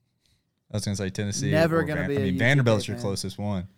[0.70, 1.50] I was gonna say Tennessee.
[1.50, 3.68] Never gonna Van- be I mean, UGK Vanderbilt's your closest one.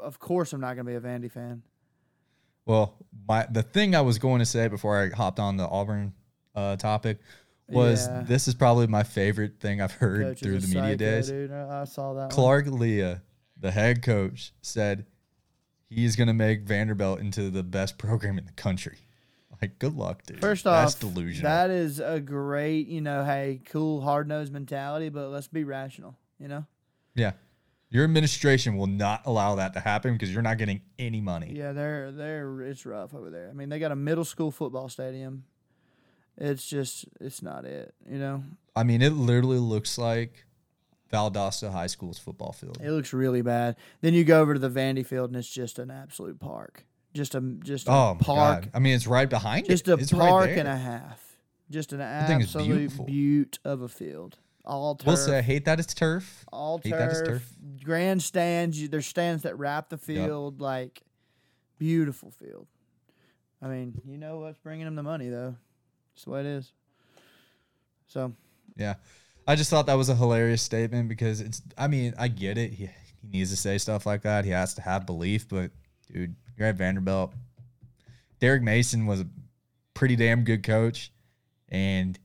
[0.00, 1.62] Of course, I'm not gonna be a Vandy fan.
[2.66, 2.94] Well,
[3.28, 6.12] my the thing I was going to say before I hopped on the Auburn
[6.54, 7.18] uh, topic
[7.68, 8.22] was Yeah.
[8.26, 11.28] this is probably my favorite thing I've heard through the media psycho, days.
[11.28, 12.20] Dude, I saw that.
[12.20, 12.30] one.
[12.30, 13.16] Clark Lea,
[13.58, 15.06] the head coach, said
[15.88, 18.98] he's going to make Vanderbilt into the best program in the country.
[19.62, 20.40] Like, good luck, dude.
[20.40, 21.50] First off, that's delusional.
[21.50, 26.16] that is a great, you know, hey, cool, hard nosed mentality, but let's be rational,
[26.38, 26.64] you know?
[27.14, 27.32] yeah,
[27.90, 31.52] your administration will not allow that to happen because you're not getting any money.
[31.56, 33.48] Yeah, they're they're it's rough over there.
[33.50, 35.44] I mean, they got a middle school football stadium.
[36.38, 38.44] It's just it's not it, you know.
[38.74, 40.46] I mean, it literally looks like
[41.12, 42.78] Valdosta High School's football field.
[42.82, 43.76] It looks really bad.
[44.00, 46.86] Then you go over to the Vandy Field and it's just an absolute park.
[47.12, 48.70] Just a just a Oh park, god!
[48.72, 49.72] I mean, it's right behind you.
[49.74, 49.92] just it.
[49.92, 50.58] a It's park there.
[50.60, 51.20] and a half.
[51.68, 54.38] Just an absolute beaut of a field.
[54.64, 55.06] All turf.
[55.06, 56.44] We'll say I hate that it's turf.
[56.52, 57.48] all hate that it's turf,
[57.84, 58.80] grandstands.
[58.80, 61.02] You, there's stands that wrap the field, like
[61.78, 62.66] beautiful field.
[63.62, 65.56] I mean, you know what's bringing them the money though.
[66.14, 66.72] That's the way it is.
[68.06, 68.32] So
[68.76, 68.94] Yeah.
[69.46, 72.72] I just thought that was a hilarious statement because it's I mean, I get it.
[72.72, 74.44] He, he needs to say stuff like that.
[74.44, 75.70] He has to have belief, but
[76.12, 77.34] dude, you're at Vanderbilt.
[78.38, 79.26] Derek Mason was a
[79.94, 81.12] pretty damn good coach
[81.68, 82.18] and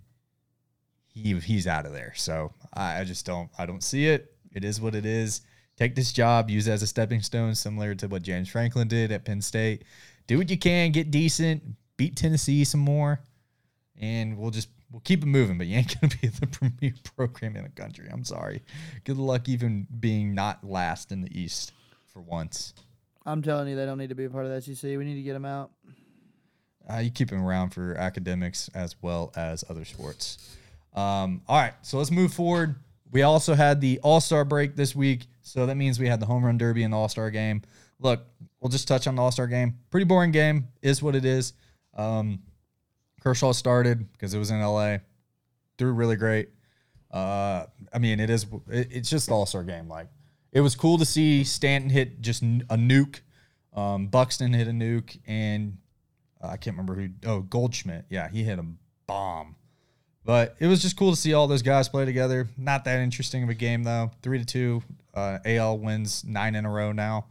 [1.15, 2.13] he he's out of there.
[2.15, 4.33] So I, I just don't I don't see it.
[4.53, 5.41] It is what it is.
[5.77, 9.11] Take this job, use it as a stepping stone, similar to what James Franklin did
[9.11, 9.83] at Penn State.
[10.27, 11.63] Do what you can, get decent,
[11.97, 13.19] beat Tennessee some more,
[13.99, 15.57] and we'll just we'll keep it moving.
[15.57, 18.07] But you ain't gonna be the premier program in the country.
[18.11, 18.61] I'm sorry.
[19.03, 21.71] Good luck even being not last in the East
[22.05, 22.73] for once.
[23.25, 24.83] I'm telling you, they don't need to be a part of the SEC.
[24.83, 25.71] We need to get them out.
[26.87, 30.55] Uh, you keep them around for academics as well as other sports.
[30.95, 32.75] Um, all right, so let's move forward.
[33.11, 36.25] We also had the All Star break this week, so that means we had the
[36.25, 37.61] Home Run Derby and the All Star game.
[37.99, 38.25] Look,
[38.59, 39.75] we'll just touch on the All Star game.
[39.91, 41.53] Pretty boring game, is what it is.
[41.95, 42.39] Um,
[43.21, 44.97] Kershaw started because it was in LA,
[45.77, 46.49] threw really great.
[47.11, 48.45] Uh, I mean, it is.
[48.69, 49.89] It, it's just All Star game.
[49.89, 50.07] Like,
[50.53, 53.19] it was cool to see Stanton hit just a nuke.
[53.73, 55.77] Um, Buxton hit a nuke, and
[56.41, 57.09] uh, I can't remember who.
[57.25, 58.05] Oh, Goldschmidt.
[58.09, 58.65] Yeah, he hit a
[59.07, 59.55] bomb.
[60.25, 62.49] But it was just cool to see all those guys play together.
[62.57, 64.11] Not that interesting of a game though.
[64.23, 64.83] Three to two.
[65.13, 67.27] Uh, AL wins nine in a row now.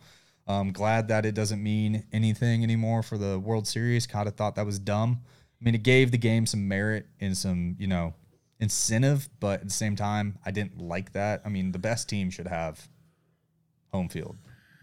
[0.47, 4.07] I'm glad that it doesn't mean anything anymore for the World Series.
[4.07, 5.21] Kind of thought that was dumb.
[5.61, 8.15] I mean, it gave the game some merit and some, you know,
[8.61, 11.43] incentive, but at the same time, I didn't like that.
[11.45, 12.87] I mean, the best team should have
[13.93, 14.37] home field.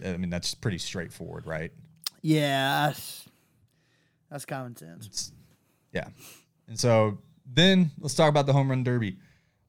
[0.04, 1.71] I mean, that's pretty straightforward, right?
[2.24, 3.30] Yeah, that's,
[4.32, 5.06] that's common sense.
[5.06, 5.32] It's,
[5.93, 6.08] yeah.
[6.67, 7.19] And so
[7.53, 9.17] then let's talk about the home run derby.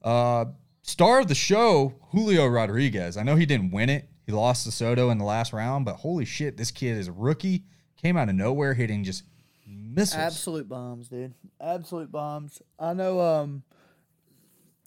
[0.03, 0.47] Uh,
[0.83, 3.17] star of the show, Julio Rodriguez.
[3.17, 4.09] I know he didn't win it.
[4.27, 7.13] He lost to Soto in the last round, but holy shit, this kid is a
[7.13, 7.65] rookie.
[7.97, 9.25] Came out of nowhere hitting just
[9.67, 10.21] missiles.
[10.21, 11.35] Absolute bombs, dude.
[11.61, 12.63] Absolute bombs.
[12.79, 13.21] I know.
[13.21, 13.63] Um,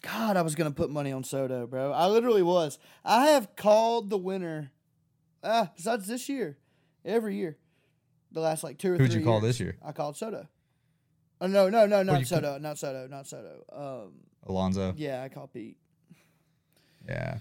[0.02, 1.92] God, I was gonna put money on Soto, bro.
[1.92, 2.78] I literally was.
[3.04, 4.72] I have called the winner.
[5.44, 6.58] Ah, besides this year,
[7.04, 7.58] every year,
[8.32, 9.20] the last like two or Who'd three.
[9.20, 9.78] you call years, this year?
[9.84, 10.48] I called Soto.
[11.42, 13.64] Oh no, no, no, not you Soto, not Soto, not Soto.
[13.72, 14.14] Um,
[14.48, 14.94] Alonso.
[14.98, 15.78] yeah, I called Pete.
[17.08, 17.38] Yeah.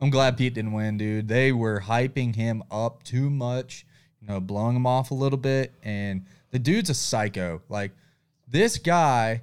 [0.00, 1.28] I'm glad Pete didn't win, dude.
[1.28, 3.86] They were hyping him up too much,
[4.20, 5.72] you know, blowing him off a little bit.
[5.82, 7.62] And the dude's a psycho.
[7.68, 7.92] Like,
[8.48, 9.42] this guy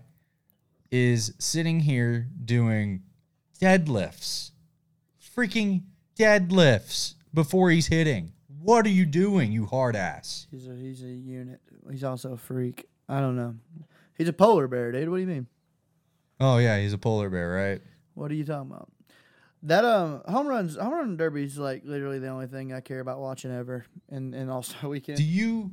[0.92, 3.04] is sitting here doing
[3.62, 4.52] deadlifts,
[5.36, 5.84] freaking
[6.18, 8.34] deadlifts before he's hitting.
[8.62, 10.48] What are you doing, you hard ass?
[10.52, 11.62] He's a he's a unit.
[11.90, 12.88] He's also a freak.
[13.08, 13.56] I don't know.
[14.20, 15.08] He's a polar bear, dude.
[15.10, 15.48] What do you mean?
[16.42, 17.82] Oh, yeah, he's a polar bear, right?
[18.16, 18.92] What are you talking about?
[19.64, 23.00] That um home runs home run derby is like literally the only thing I care
[23.00, 25.18] about watching ever and and also Weekend.
[25.18, 25.72] Do you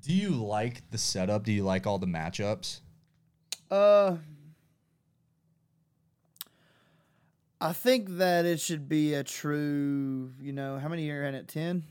[0.00, 1.44] do you like the setup?
[1.44, 2.80] Do you like all the matchups?
[3.70, 4.16] Uh,
[7.60, 10.32] I think that it should be a true.
[10.40, 11.48] You know, how many are in it?
[11.48, 11.84] Ten.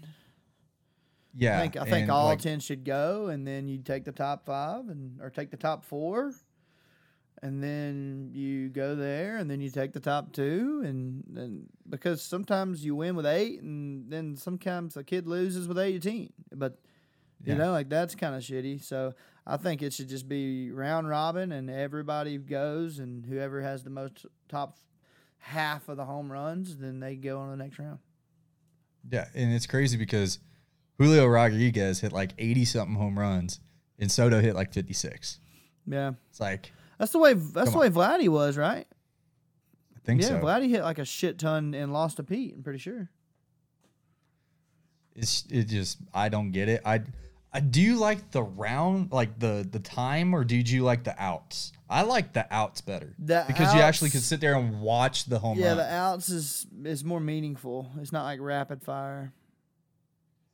[1.36, 1.58] Yeah.
[1.58, 4.46] I think I think all like, ten should go, and then you take the top
[4.46, 6.34] five, and or take the top four,
[7.42, 12.22] and then you go there, and then you take the top two, and then because
[12.22, 16.78] sometimes you win with eight, and then sometimes a kid loses with eighteen, but
[17.44, 17.60] you Yeah.
[17.60, 18.84] know like that's kind of shitty.
[18.84, 19.14] So
[19.48, 23.90] I think it should just be round robin, and everybody goes, and whoever has the
[23.90, 24.78] most top
[25.40, 28.00] half of the home runs, then they go on to the next round.
[29.10, 30.38] Yeah, and it's crazy because
[31.02, 33.60] Julio Rodriguez hit like 80 something home runs
[34.00, 35.40] and Soto hit like 56.
[35.88, 37.34] Yeah, It's like, that's the way.
[37.34, 38.86] That's the way Vladdy was, right?
[39.96, 40.40] I think yeah, so.
[40.40, 42.54] Vladdy hit like a shit ton and lost to Pete.
[42.56, 43.10] I'm pretty sure.
[45.16, 46.82] It's it just I don't get it.
[46.86, 47.02] I
[47.52, 51.16] I do you like the round like the the time or did you like the
[51.22, 51.74] outs?
[51.90, 53.14] I like the outs better.
[53.20, 55.78] The because you actually outs- could sit there and watch the home yeah, run.
[55.78, 57.92] the outs is is more meaningful.
[58.00, 59.34] It's not like rapid fire.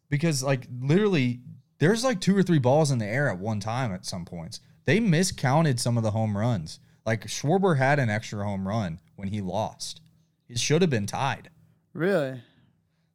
[0.09, 1.41] Because like literally
[1.79, 4.59] there's like two or three balls in the air at one time at some points.
[4.85, 6.79] They miscounted some of the home runs.
[7.05, 10.01] Like Schwarber had an extra home run when he lost.
[10.49, 11.49] It should have been tied.
[11.93, 12.41] Really?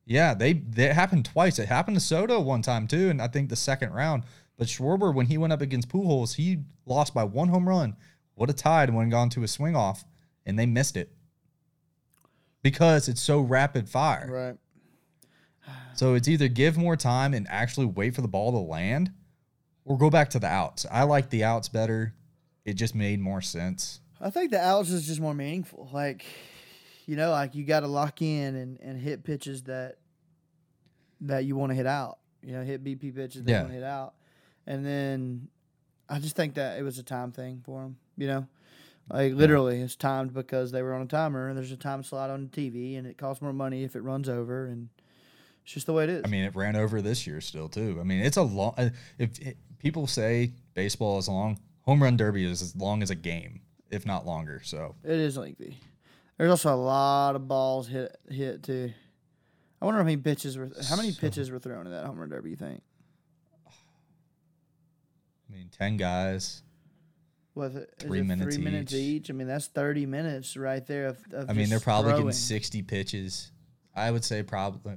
[0.05, 1.59] Yeah, they that happened twice.
[1.59, 4.25] It happened to Soto one time too, and I think the second round.
[4.57, 7.97] But Schwarber, when he went up against Pujols, he lost by one home run.
[8.37, 10.05] Would have tied when gone to a swing off,
[10.45, 11.13] and they missed it
[12.63, 14.29] because it's so rapid fire.
[14.31, 14.57] Right.
[15.95, 19.11] So it's either give more time and actually wait for the ball to land,
[19.85, 20.87] or go back to the outs.
[20.91, 22.15] I like the outs better.
[22.65, 24.01] It just made more sense.
[24.21, 25.89] I think the outs is just more meaningful.
[25.93, 26.25] Like,
[27.07, 29.97] you know, like you got to lock in and, and hit pitches that
[31.23, 32.19] that you want to hit out.
[32.43, 33.59] You know, hit BP pitches that Yeah.
[33.59, 34.15] you want to hit out.
[34.67, 35.49] And then
[36.09, 37.97] I just think that it was a time thing for them.
[38.17, 38.47] You know,
[39.11, 42.31] like literally, it's timed because they were on a timer and there's a time slot
[42.31, 44.89] on the TV, and it costs more money if it runs over, and
[45.64, 46.22] it's just the way it is.
[46.25, 47.98] I mean, it ran over this year still too.
[48.01, 48.75] I mean, it's a long.
[48.77, 53.11] uh, If it, people say baseball is long, home run derby is as long as
[53.11, 54.61] a game, if not longer.
[54.64, 55.79] So It is lengthy.
[56.38, 58.92] There's also a lot of balls hit hit too.
[59.81, 62.18] I wonder how many pitches were how many So- pitches were thrown in that home
[62.18, 62.51] run derby.
[62.51, 62.83] You think
[65.48, 66.62] I mean, ten guys.
[67.55, 69.01] was it Three it minutes three minutes each.
[69.25, 69.31] each?
[69.31, 71.07] I mean that's thirty minutes right there.
[71.09, 73.51] Of, of I mean, they're probably getting sixty pitches.
[73.94, 74.94] I would say probably.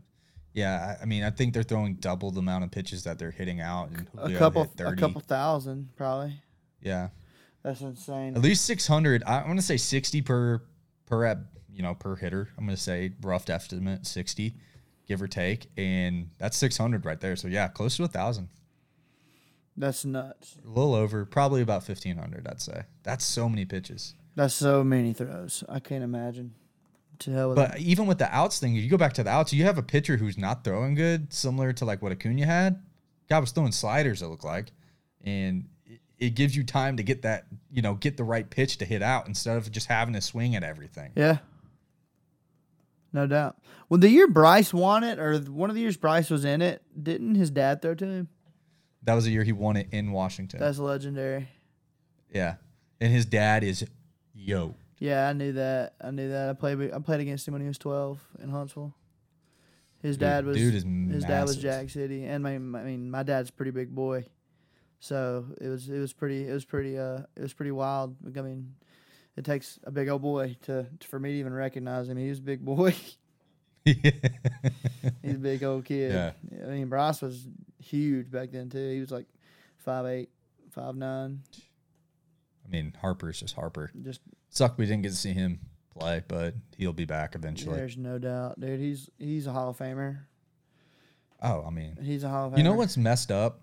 [0.55, 3.29] Yeah, I, I mean, I think they're throwing double the amount of pitches that they're
[3.31, 6.41] hitting out, and a couple a couple thousand probably.
[6.81, 7.09] Yeah,
[7.61, 8.35] That's insane.
[8.37, 9.21] at least six hundred.
[9.25, 10.61] I'm gonna say sixty per
[11.07, 12.47] per you know per hitter.
[12.57, 14.55] I'm gonna say rough estimate sixty,
[15.05, 17.35] give or take, and that's six hundred right there.
[17.35, 18.47] So yeah, close to a thousand.
[19.75, 20.55] That's nuts.
[20.63, 22.47] A little over, probably about fifteen hundred.
[22.47, 24.13] I'd say that's so many pitches.
[24.35, 25.65] That's so many throws.
[25.67, 26.53] I can't imagine.
[27.19, 27.81] To hell with But it.
[27.81, 29.83] even with the outs thing, if you go back to the outs, you have a
[29.83, 32.81] pitcher who's not throwing good, similar to like what Acuna had.
[33.29, 34.71] Guy was throwing sliders, it looked like,
[35.23, 38.77] and it, it gives you time to get that, you know, get the right pitch
[38.77, 41.11] to hit out instead of just having to swing at everything.
[41.15, 41.37] Yeah.
[43.13, 43.57] No doubt.
[43.87, 46.81] Well, the year Bryce won it, or one of the years Bryce was in it,
[47.01, 48.27] didn't his dad throw to him?
[49.03, 50.59] That was the year he won it in Washington.
[50.59, 51.47] That's legendary.
[52.33, 52.55] yeah,
[52.99, 53.85] and his dad is
[54.33, 54.75] yo.
[54.97, 55.93] Yeah, I knew that.
[56.01, 56.49] I knew that.
[56.49, 56.91] I played.
[56.91, 58.93] I played against him when he was twelve in Huntsville.
[60.01, 60.57] His dad was.
[60.57, 61.57] dude is his dad was.
[61.57, 64.25] Jack City, and my, my- I mean, my dad's a pretty big boy,
[64.99, 68.15] so it was it was pretty it was pretty uh it was pretty wild.
[68.37, 68.75] I mean,
[69.35, 72.17] it takes a big old boy to, for me to even recognize him.
[72.17, 72.95] He was a big boy.
[73.85, 76.11] He's a big old kid.
[76.11, 76.31] Yeah.
[76.63, 77.47] I mean, Bryce was
[77.79, 78.89] huge back then too.
[78.89, 79.27] He was like
[79.77, 80.29] five eight,
[80.71, 81.41] five nine.
[82.65, 83.91] I mean, Harper's just Harper.
[84.01, 84.21] Just
[84.55, 85.59] Suck we didn't get to see him
[85.97, 87.75] play, but he'll be back eventually.
[87.75, 88.79] there's no doubt, dude.
[88.79, 90.19] He's he's a Hall of Famer.
[91.41, 92.57] Oh, I mean, He's a Hall of Famer.
[92.57, 93.61] You know what's messed up?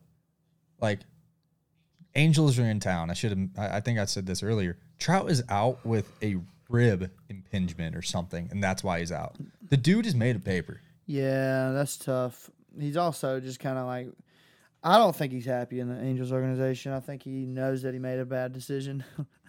[0.80, 1.00] Like,
[2.14, 3.10] Angels are in town.
[3.10, 3.48] I should have.
[3.56, 4.78] I I think I said this earlier.
[4.98, 6.36] Trout is out with a
[6.68, 9.36] rib impingement or something, and that's why he's out.
[9.70, 10.80] The dude is made of paper.
[11.06, 12.50] Yeah, that's tough.
[12.78, 14.08] He's also just kind of like,
[14.84, 16.92] I don't think he's happy in the Angels organization.
[16.92, 19.04] I think he knows that he made a bad decision,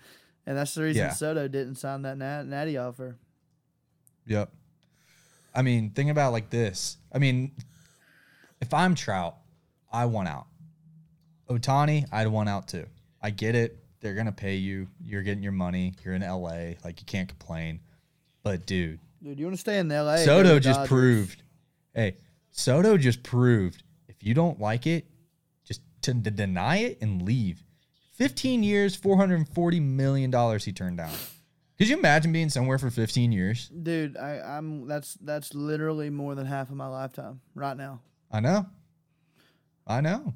[0.45, 1.12] and that's the reason Yeah.
[1.13, 3.17] Soto didn't sign that nat- natty offer.
[4.25, 4.51] Yep.
[5.56, 6.97] I mean, think about it like this.
[7.13, 7.51] I mean,
[8.62, 9.38] if I'm Trout,
[9.91, 10.47] I want out.
[11.49, 12.86] Ohtani, I'd want out too.
[13.21, 13.77] I get it.
[13.99, 14.88] They're gonna pay you.
[15.01, 15.93] You're getting your money.
[16.03, 16.73] You're in LA.
[16.84, 17.79] Like you can't complain.
[18.41, 20.17] But dude, Dude, you want to stay in L.A.
[20.17, 21.43] Soto just proved.
[21.93, 22.17] Hey,
[22.51, 25.06] Soto just proved if you don't like it,
[25.63, 27.63] just to, to deny it and leave.
[28.13, 31.13] 15 years, 440 million dollars he turned down.
[31.78, 33.67] Could you imagine being somewhere for 15 years?
[33.69, 38.02] Dude, I, I'm that's that's literally more than half of my lifetime right now.
[38.32, 38.67] I know.
[39.86, 40.34] I know.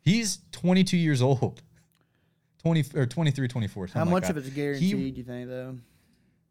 [0.00, 1.62] He's 22 years old.
[2.62, 3.86] 20 or 23, 24.
[3.86, 5.16] How something like much of it's guaranteed?
[5.16, 5.76] you think though?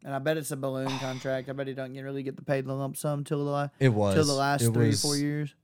[0.04, 1.48] And I bet it's a balloon contract.
[1.48, 4.24] I bet he doesn't really get the paid lump sum till the It was till
[4.24, 5.54] the last three was, four years.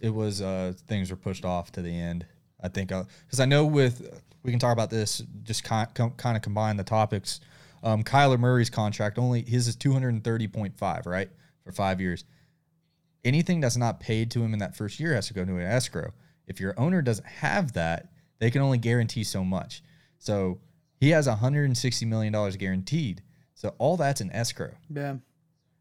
[0.00, 2.26] it was uh things were pushed off to the end.
[2.62, 6.42] I think because I know with we can talk about this just kind kind of
[6.42, 7.40] combine the topics.
[7.82, 11.28] Um, Kyler Murray's contract only his is two hundred and thirty point five right
[11.64, 12.24] for five years.
[13.24, 15.62] Anything that's not paid to him in that first year has to go to an
[15.62, 16.12] escrow.
[16.46, 19.82] If your owner doesn't have that, they can only guarantee so much.
[20.18, 20.60] So
[20.98, 23.22] he has one hundred and sixty million dollars guaranteed.
[23.54, 24.72] So all that's in escrow.
[24.88, 25.16] Yeah.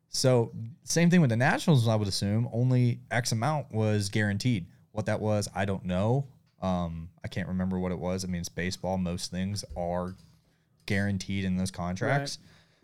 [0.10, 0.51] So
[0.84, 2.49] same thing with the Nationals, I would assume.
[2.51, 4.66] Only X amount was guaranteed.
[4.91, 6.28] What that was, I don't know.
[6.62, 8.24] Um, I can't remember what it was.
[8.24, 8.97] I mean, it's baseball.
[8.97, 10.16] Most things are
[10.86, 12.38] guaranteed in those contracts.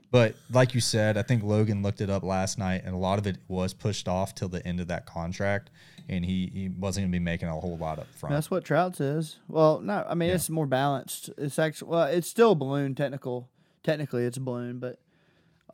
[0.10, 3.20] But like you said, I think Logan looked it up last night, and a lot
[3.20, 5.70] of it was pushed off till the end of that contract,
[6.08, 8.34] and he, he wasn't going to be making a whole lot up front.
[8.34, 9.36] That's what Trout says.
[9.50, 10.36] Well, no, I mean Yeah.
[10.36, 11.30] it's more balanced.
[11.38, 13.50] It's actually well, it's still a balloon technical.
[13.84, 15.00] Technically, it's a balloon, but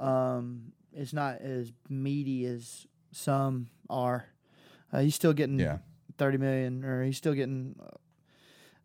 [0.03, 4.25] um, it's not as meaty as some are.
[4.91, 5.77] Uh, he's still getting Yeah.
[6.17, 7.75] Thirty million, or he's still getting.
[7.81, 7.87] Uh,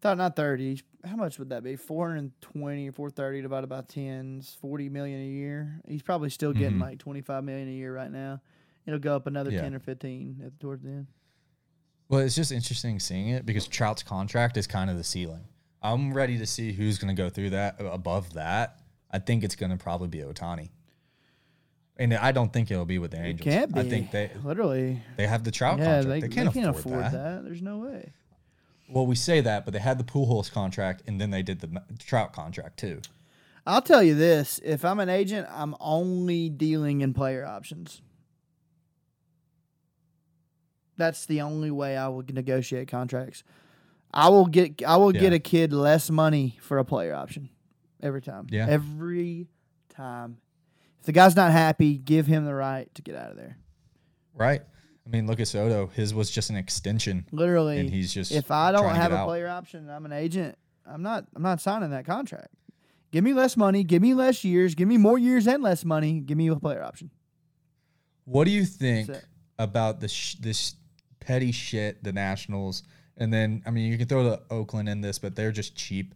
[0.00, 0.80] thought not thirty.
[1.04, 1.76] How much would that be?
[1.76, 5.80] Four hundred twenty or four thirty divided by tens, forty million a year.
[5.86, 6.82] He's probably still getting Mhm.
[6.82, 8.40] like twenty five million a year right now.
[8.86, 9.60] It'll go up another Yeah.
[9.62, 11.06] ten or fifteen at towards the end.
[12.08, 15.44] Well, it's just interesting seeing it because Trout's contract is kind of the ceiling.
[15.82, 18.80] I'm ready to see who's going to go through that above that.
[19.10, 20.70] I think it's going to probably be Ohtani.
[21.98, 23.40] And I don't think it'll be with the Angels.
[23.46, 23.80] It can't be.
[23.80, 25.02] I think they literally.
[25.16, 26.08] they have the Trout Yeah, contract.
[26.08, 27.12] they, They, can't, they can't afford, afford that.
[27.12, 27.44] that.
[27.44, 28.12] There's no way.
[28.88, 31.82] Well, we say that, but they had the Pujols contract, and then they did the
[31.98, 33.00] Trout contract too.
[33.66, 38.00] I'll tell you this: if I'm an agent, I'm only dealing in player options.
[40.96, 43.44] That's the only way I will negotiate contracts.
[44.12, 47.50] I will get I will get a kid less money for a player option
[48.02, 48.46] every time.
[48.50, 48.66] Yeah.
[48.68, 49.48] Every
[49.90, 50.38] time.
[51.00, 53.56] If the guy's not happy, give him the right to get out of there.
[54.34, 54.62] Right?
[55.08, 55.86] I mean, look at Soto.
[55.86, 57.78] His was just an extension, Literally.
[57.78, 59.26] and he's just if I don't have a out.
[59.26, 62.48] player option and I'm an agent, I'm not I'm not signing that contract.
[63.10, 66.20] Give me less money, give me less years, give me more years and less money,
[66.20, 67.10] give me a player option.
[68.26, 69.10] What do you think
[69.58, 70.74] about this sh- this
[71.20, 72.82] petty shit, the Nationals,
[73.16, 76.14] and then I mean you can throw the Oakland in this, but they're just cheap.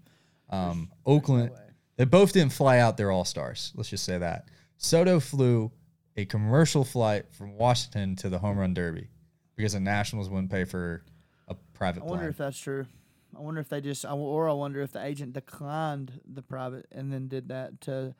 [0.50, 1.50] Um, Oakland,
[1.96, 3.72] they both didn't fly out their all stars.
[3.74, 5.70] Let's just say that Soto flew
[6.16, 9.08] a commercial flight from Washington to the Home Run Derby
[9.56, 11.04] because the Nationals wouldn't pay for
[11.48, 12.30] a private I wonder plane.
[12.30, 12.86] if that's true.
[13.36, 17.10] I wonder if they just, or I wonder if the agent declined the private and
[17.12, 18.14] then did that to,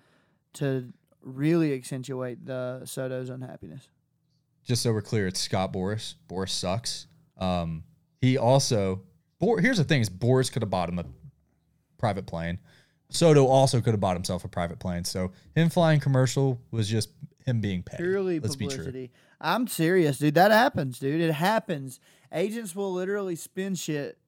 [0.55, 0.91] to
[1.21, 3.89] really accentuate the Soto's unhappiness.
[4.65, 6.15] just so we're clear, it's Scott Boras.
[6.29, 7.07] Boras sucks.
[7.37, 7.85] Um,
[8.23, 9.03] he also,
[9.39, 11.05] Bor- here's the thing: is Boras could have bought him a
[11.99, 12.59] private plane.
[13.15, 15.05] Soto also could have bought himself a private plane.
[15.05, 17.11] So him flying commercial was just
[17.45, 17.97] him being paid.
[17.99, 19.09] Purely Let's be true.
[19.41, 20.35] I'm serious, dude.
[20.35, 21.21] That happens, dude.
[21.21, 22.01] It happens.
[22.33, 24.19] Agents will literally spin shit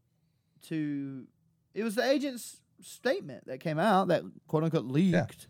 [0.69, 1.27] to.
[1.75, 5.49] It was the agent's statement that came out that quote unquote leaked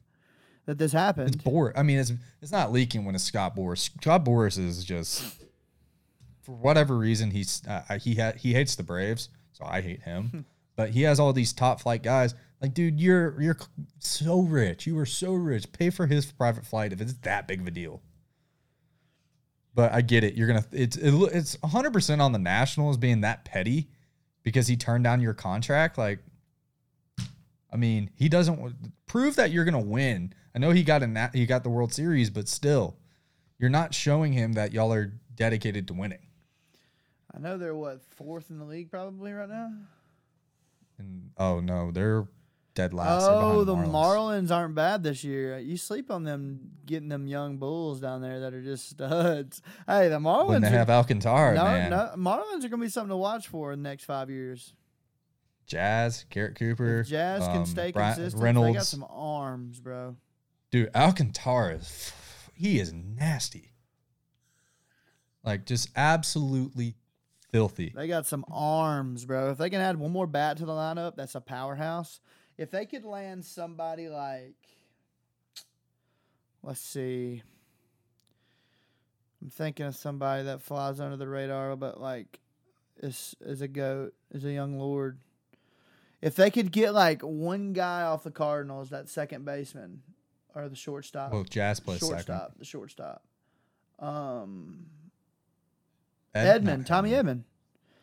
[0.66, 1.34] that this happened.
[1.34, 1.44] It's.
[1.44, 1.72] Boras.
[1.76, 2.12] I mean, it's
[2.42, 3.90] it's not leaking when it's Scott Boras.
[4.00, 5.24] Scott Boras is just
[6.42, 10.44] for whatever reason he's uh, he ha- he hates the Braves, so I hate him.
[10.76, 12.34] but he has all these top flight guys.
[12.64, 13.58] Like, dude, you're you're
[13.98, 14.86] so rich.
[14.86, 15.70] You are so rich.
[15.70, 18.00] Pay for his private flight if it's that big of a deal.
[19.74, 20.32] But I get it.
[20.32, 23.90] You're gonna it's it, it's 100 percent on the Nationals being that petty
[24.44, 25.98] because he turned down your contract.
[25.98, 26.20] Like,
[27.70, 30.32] I mean, he doesn't prove that you're gonna win.
[30.54, 32.96] I know he got a he got the World Series, but still,
[33.58, 36.28] you're not showing him that y'all are dedicated to winning.
[37.36, 39.70] I know they're what fourth in the league probably right now.
[40.96, 42.26] And oh no, they're
[42.74, 43.24] dead last.
[43.28, 45.58] Oh, the Marlins aren't bad this year.
[45.58, 49.62] You sleep on them getting them young bulls down there that are just studs.
[49.86, 50.48] Hey, the Marlins.
[50.48, 51.90] when they are- have Alcantara, no, man.
[51.90, 54.74] no, Marlins are gonna be something to watch for in the next five years.
[55.66, 58.36] Jazz, Garrett Cooper, If Jazz can um, stay Bri- consistent.
[58.40, 60.16] They Reynolds, got some arms, bro.
[60.70, 60.90] dude.
[60.94, 62.12] Alcantara is
[62.54, 63.70] he is nasty.
[65.44, 66.94] Like just absolutely
[67.50, 67.92] filthy.
[67.94, 69.50] They got some arms, bro.
[69.50, 72.20] If they can add one more bat to the lineup, that's a powerhouse.
[72.56, 74.54] If they could land somebody like,
[76.62, 77.42] let's see,
[79.42, 82.40] I'm thinking of somebody that flies under the radar, but like
[83.02, 85.18] is is a goat, is a young lord.
[86.22, 90.02] If they could get like one guy off the Cardinals, that second baseman
[90.54, 92.54] or the shortstop, Well, Jazz plays shortstop, second.
[92.58, 93.22] the shortstop,
[93.98, 94.86] um,
[96.34, 97.42] Ed- Edman, Tommy Edman.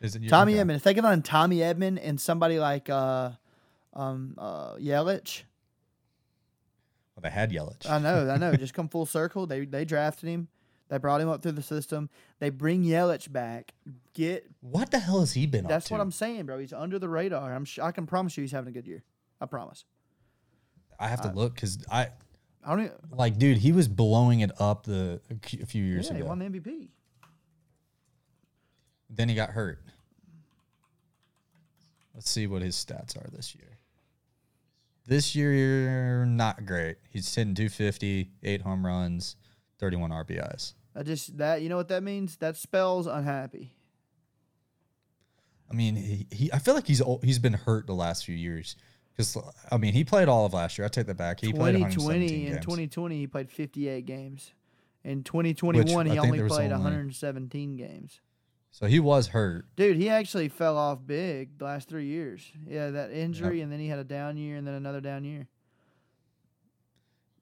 [0.00, 0.28] Is it you?
[0.28, 0.62] Tommy okay.
[0.62, 0.76] Edman.
[0.76, 3.30] If they could on Tommy Edman and somebody like uh,
[3.94, 5.42] um, uh, Yelich,
[7.14, 7.88] Well, they had Yelich.
[7.88, 8.54] I know, I know.
[8.56, 9.46] Just come full circle.
[9.46, 10.48] They they drafted him.
[10.88, 12.10] They brought him up through the system.
[12.38, 13.72] They bring Yelich back.
[14.14, 15.94] Get what the hell has he been that's up to?
[15.94, 16.58] what I'm saying, bro.
[16.58, 17.54] He's under the radar.
[17.54, 19.02] I'm sh- I can promise you he's having a good year.
[19.40, 19.84] I promise.
[20.98, 22.08] I have to Uh, look because I
[22.64, 22.80] I don't.
[22.84, 25.20] Even, like, dude, he was blowing it up the
[25.60, 26.88] a few years yeah, he won the MVP.
[29.10, 29.80] Then he got hurt.
[32.14, 33.78] Let's see what his stats are this year.
[35.06, 36.96] This year, not great.
[37.10, 39.36] He's hitting 250, eight home runs,
[39.78, 40.74] 31 RBIs.
[40.94, 42.36] I just that you know what that means.
[42.36, 43.72] That spells unhappy.
[45.70, 48.34] I mean, he, he I feel like he's ol- he's been hurt the last few
[48.36, 48.76] years.
[49.16, 49.36] Because
[49.70, 50.84] I mean, he played all of last year.
[50.84, 51.40] I take that back.
[51.40, 54.52] He played 117 2020 and 2020 he played 58 games.
[55.04, 58.20] In 2021 I he only played only- 117 games.
[58.72, 59.66] So he was hurt.
[59.76, 62.50] Dude, he actually fell off big the last three years.
[62.66, 65.46] Yeah, that injury, and then he had a down year, and then another down year.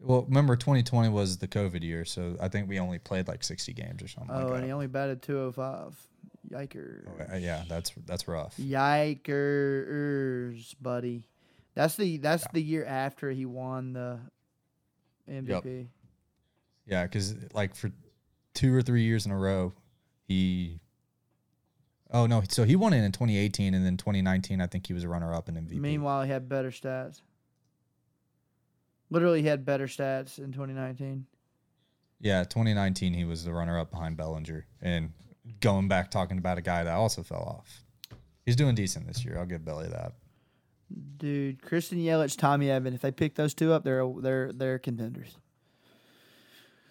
[0.01, 3.73] Well, remember 2020 was the COVID year, so I think we only played like 60
[3.75, 4.35] games or something.
[4.35, 5.95] Oh, like and he only batted 205.
[6.51, 7.33] Yikers.
[7.33, 8.57] Uh, yeah, that's that's rough.
[8.57, 9.85] Yikers,
[10.81, 11.29] buddy.
[11.75, 14.19] That's the that's the year after he won the
[15.31, 15.87] MVP.
[16.87, 17.93] Yeah, because like for
[18.55, 19.75] two or three years in a row,
[20.27, 20.81] he
[22.13, 25.05] Oh no, so he won it in 2018, and then 2019, I think he was
[25.05, 25.79] a runner-up in MVP.
[25.79, 27.23] Meanwhile, he had better stats.
[29.11, 31.27] Literally, he had better stats in 2019.
[32.21, 35.13] Yeah, 2019 he was the runner-up behind Bellinger, and
[35.61, 37.85] going back talking about a guy that also fell off.
[38.45, 39.39] He's doing decent this year.
[39.39, 40.15] I'll give Belly that.
[41.19, 42.95] Dude, Christian Yelich, Tommy Edman.
[42.95, 45.37] If they pick those two up, they're they're they're contenders.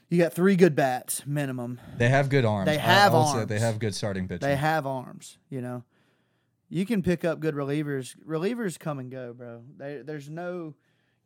[0.09, 1.79] You got three good bats minimum.
[1.97, 2.65] They have good arms.
[2.65, 3.47] They have arms.
[3.47, 4.47] They have good starting pitching.
[4.47, 5.37] They have arms.
[5.49, 5.83] You know,
[6.67, 8.15] you can pick up good relievers.
[8.27, 9.61] Relievers come and go, bro.
[9.77, 10.73] They, there's no,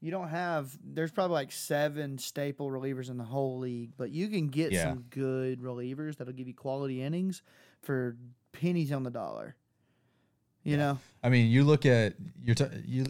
[0.02, 0.78] you don't have.
[0.84, 4.90] There's probably like seven staple relievers in the whole league, but you can get Yeah.
[4.90, 7.42] some good relievers that'll give you quality innings
[7.82, 8.18] for
[8.52, 9.56] pennies on the dollar.
[10.66, 13.06] You know, I mean, you look at you're t- you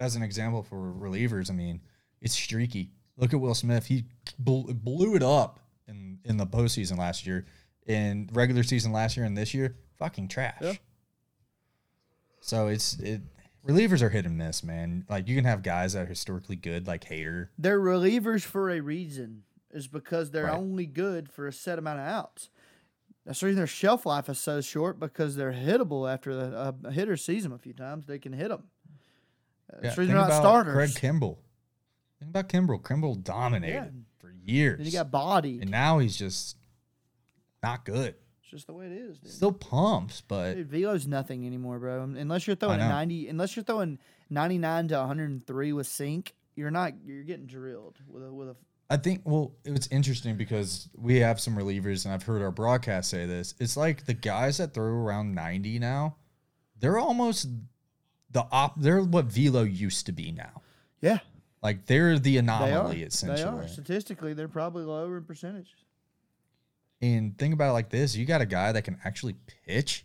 [0.00, 1.50] as an example for relievers.
[1.50, 1.80] I mean,
[2.22, 2.92] it's streaky.
[3.18, 3.86] Look at Will Smith.
[3.86, 4.04] He
[4.38, 7.44] bl- blew it up in in the postseason last year,
[7.86, 10.56] in regular season last year, and this year, fucking trash.
[10.62, 10.72] Yeah.
[12.40, 13.22] So it's it.
[13.66, 15.04] Relievers are hit and miss, man.
[15.10, 17.48] Like you can have guys that are historically good, like Hader.
[17.58, 19.42] they're relievers for a reason.
[19.70, 20.56] Is because they're Right.
[20.56, 22.48] only good for a set amount of outs.
[23.26, 26.90] That's the reason their shelf life is so short because they're hittable after the, a
[26.90, 28.06] hitter sees them a few times.
[28.06, 28.62] They can hit them.
[29.70, 30.74] That's Yeah, the reason they're not about starters.
[30.74, 31.36] Craig Kimbrel.
[32.18, 32.82] Think about Kimbrel.
[32.82, 33.90] Kimbrel dominated Yeah.
[34.18, 35.60] for years, Then you got body.
[35.60, 36.56] and now he's just
[37.62, 38.14] not good.
[38.40, 39.30] It's just the way it is, dude.
[39.30, 42.02] Still pumps, but Dude, velo's nothing anymore, bro.
[42.02, 43.98] Um, unless you're throwing a ninety, unless you're throwing
[44.30, 46.94] ninety nine to one hundred and three with sink, you're not.
[47.04, 48.56] You're getting drilled with a with a.
[48.90, 53.10] I think well, it's interesting because we have some relievers, and I've heard our broadcast
[53.10, 53.54] say this.
[53.60, 56.16] It's like the guys that throw around ninety now,
[56.80, 57.48] they're almost
[58.30, 58.80] the op.
[58.80, 60.62] They're what velo used to be now.
[61.02, 61.18] Yeah,
[61.62, 62.40] Like they're the they are.
[62.40, 63.64] anomaly They essentially.
[63.64, 65.74] are statistically, they're probably lower in percentage.
[67.00, 69.36] And think about it like this: you got a guy that can actually
[69.66, 70.04] pitch.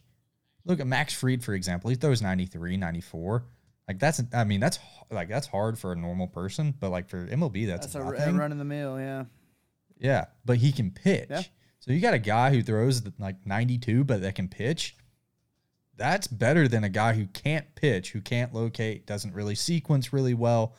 [0.66, 1.90] Look at Max Fried, for example.
[1.90, 3.44] He throws 93, 94.
[3.88, 4.80] Like that's, I mean, that's
[5.12, 8.34] like that's hard for a normal person, but like for MLB, that's, That's a, a
[8.34, 8.98] run in the mill.
[9.00, 9.26] Yeah,
[10.00, 11.28] Yeah, but he can pitch.
[11.30, 11.42] Yeah.
[11.80, 14.96] So you got a guy who throws like 92, but that can pitch.
[15.98, 20.34] That's better than a guy who can't pitch, who can't locate, doesn't really sequence really
[20.34, 20.76] well,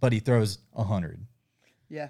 [0.00, 1.26] but he throws 100.
[1.88, 2.08] yeah.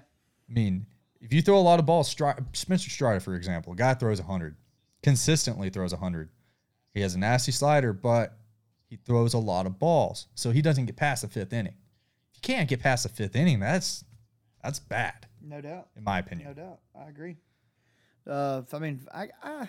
[0.49, 0.85] I mean,
[1.21, 4.19] if you throw a lot of balls, Stri- Spencer Strider, for example, a guy throws
[4.19, 4.55] 100,
[5.03, 6.29] consistently throws 100.
[6.93, 8.35] He has a nasty slider, but
[8.87, 10.27] he throws a lot of balls.
[10.33, 11.75] So he doesn't get past the fifth inning.
[12.31, 14.03] If you can't get past the fifth inning, that's
[14.63, 15.89] that's bad, No doubt.
[15.95, 16.47] in my opinion.
[16.49, 16.79] No doubt.
[16.99, 17.37] I agree.
[18.27, 19.67] Uh, I mean, I, I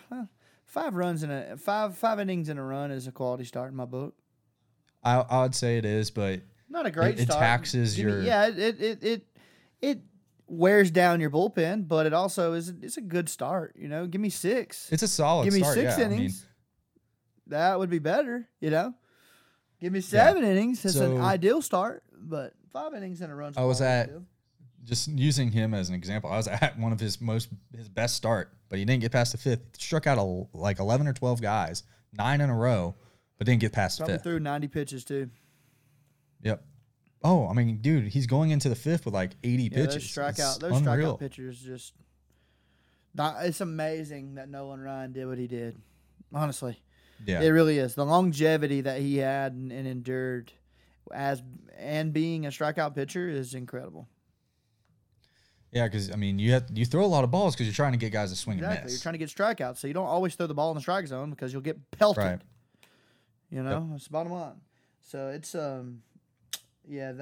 [0.64, 3.76] five runs in a five five innings in a run is a quality start in
[3.76, 4.14] my book.
[5.04, 6.40] I, I would say it is, but
[6.70, 7.42] Not a great it start.
[7.42, 8.46] It taxes Give me- your- yeah.
[8.48, 9.26] It, it it
[9.82, 10.00] it
[10.46, 13.74] wears down your bullpen, but it also is it's a good start.
[13.76, 14.90] You know, give me six.
[14.92, 15.74] it's a solid give me start.
[15.74, 16.46] six yeah, I mean, innings.
[17.48, 18.48] that would be better.
[18.60, 18.94] You know,
[19.80, 20.84] give me seven innings.
[20.84, 23.52] It's an ideal start, but five innings in a run.
[23.56, 24.10] I was at-
[24.84, 28.14] just using him as an example, I was at one of his most his best
[28.16, 29.60] start, but he didn't get past the fifth.
[29.76, 32.94] He struck out a, like eleven or twelve guys, nine in a row,
[33.38, 34.22] but didn't get past the probably fifth.
[34.22, 35.30] threw ninety pitches too.
[36.42, 36.64] Yep.
[37.22, 39.94] Oh, I mean, dude, he's going into the fifth with like eighty Yeah, pitches.
[39.94, 41.16] those strikeout, It's those unreal.
[41.16, 41.92] strikeout pitchers just.
[43.14, 45.76] Not, it's amazing that Nolan Ryan did what he did.
[46.32, 46.80] Honestly,
[47.26, 47.94] Yeah, it really is.
[47.96, 50.52] The longevity that he had and, and endured,
[51.12, 51.42] as
[51.76, 54.06] and being a strikeout pitcher is incredible.
[55.72, 57.92] yeah, because I mean, you have you throw a lot of balls because you're trying
[57.92, 58.92] to get guys to swing Exactly, and miss.
[58.94, 61.06] you're trying to get strikeouts, so you don't always throw the ball in the strike
[61.08, 62.22] zone because you'll get pelted.
[62.24, 62.40] Right.
[63.50, 64.60] You know, that's the bottom line.
[65.02, 66.02] So it's um,
[66.90, 67.12] yeah,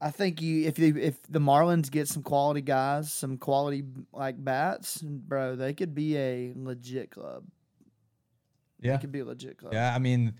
[0.00, 3.84] I, I think you if you if the Marlins get some quality guys, some quality
[4.12, 7.44] like bats, bro, they could be a legit club.
[8.80, 8.92] Yeah.
[8.92, 9.74] They could be a legit club.
[9.74, 10.34] Yeah, I mean,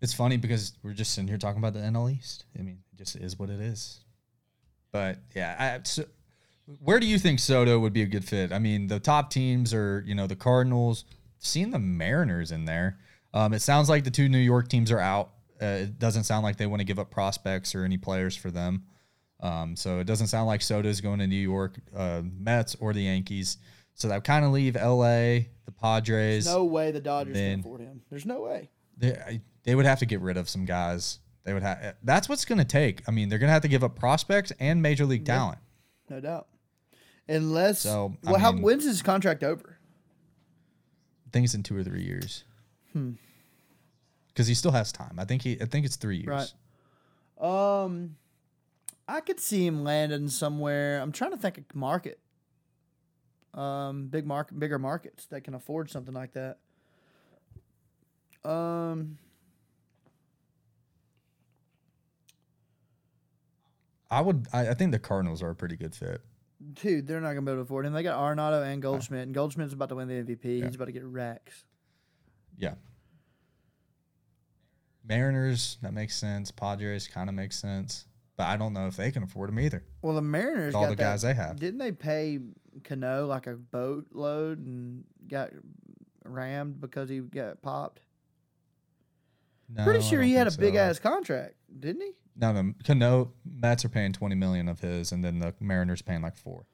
[0.00, 2.44] it's funny because we're just sitting here talking about the NL East.
[2.56, 4.04] I mean, it just is what it is.
[4.92, 6.04] But yeah, I, so,
[6.78, 8.52] where do you think Soto would be a good fit?
[8.52, 11.04] I mean, the top teams are you know the Cardinals.
[11.40, 12.98] Seeing the Mariners in there,
[13.32, 15.30] um, it sounds like the two New York teams are out.
[15.60, 18.50] Uh, it doesn't sound like they want to give up prospects or any players for
[18.50, 18.84] them.
[19.40, 23.02] Um, so it doesn't sound like Soto's going to New York uh, Mets or the
[23.02, 23.58] Yankees.
[23.94, 25.48] So that kind of leave L.A.
[25.64, 26.44] the Padres.
[26.44, 28.02] There's no way the Dodgers Then- can afford him.
[28.10, 28.70] There's no way.
[28.96, 31.18] they they would have to get rid of some guys.
[31.44, 31.96] They would have.
[32.02, 33.02] That's what's going to take.
[33.08, 35.58] I mean, they're going to have to give up prospects and major league talent.
[36.10, 36.46] No doubt.
[37.28, 39.78] Unless So, I well, how when's his contract over?
[41.26, 42.44] I think it's in two or three years.
[44.38, 45.18] Because he still has time.
[45.18, 45.60] I think he.
[45.60, 46.54] I think it's three years.
[47.40, 47.82] Right.
[47.82, 48.14] Um,
[49.08, 51.00] I could see him landing somewhere.
[51.00, 52.20] I'm trying to think of market.
[53.52, 56.58] Um, big market, bigger markets that can afford something like that.
[58.48, 59.18] Um,
[64.08, 64.46] I would.
[64.52, 66.20] I, I think the Cardinals are a pretty good fit.
[66.74, 67.92] dude, they're not gonna be able to afford him.
[67.92, 70.60] They got Arenado and Goldschmidt, and Goldschmidt's about to win the MVP.
[70.60, 70.66] Yeah.
[70.66, 71.64] He's about to get Rex.
[72.56, 72.74] Yeah.
[75.08, 76.50] Mariners, that makes sense.
[76.50, 78.06] Padres kind of makes sense,
[78.36, 79.82] but I don't know if they can afford him either.
[80.02, 81.58] Well, the Mariners With all got the that- guys they have.
[81.58, 82.38] Didn't they pay
[82.84, 85.50] Cano like a boatload and got
[86.24, 88.00] rammed because he got popped?
[89.70, 90.80] No, Pretty I sure don't he had a think big so.
[90.80, 92.12] ass contract, didn't he?
[92.36, 96.22] No, no, Cano, Mets are paying twenty million of his, and then the Mariners paying
[96.22, 96.66] like four.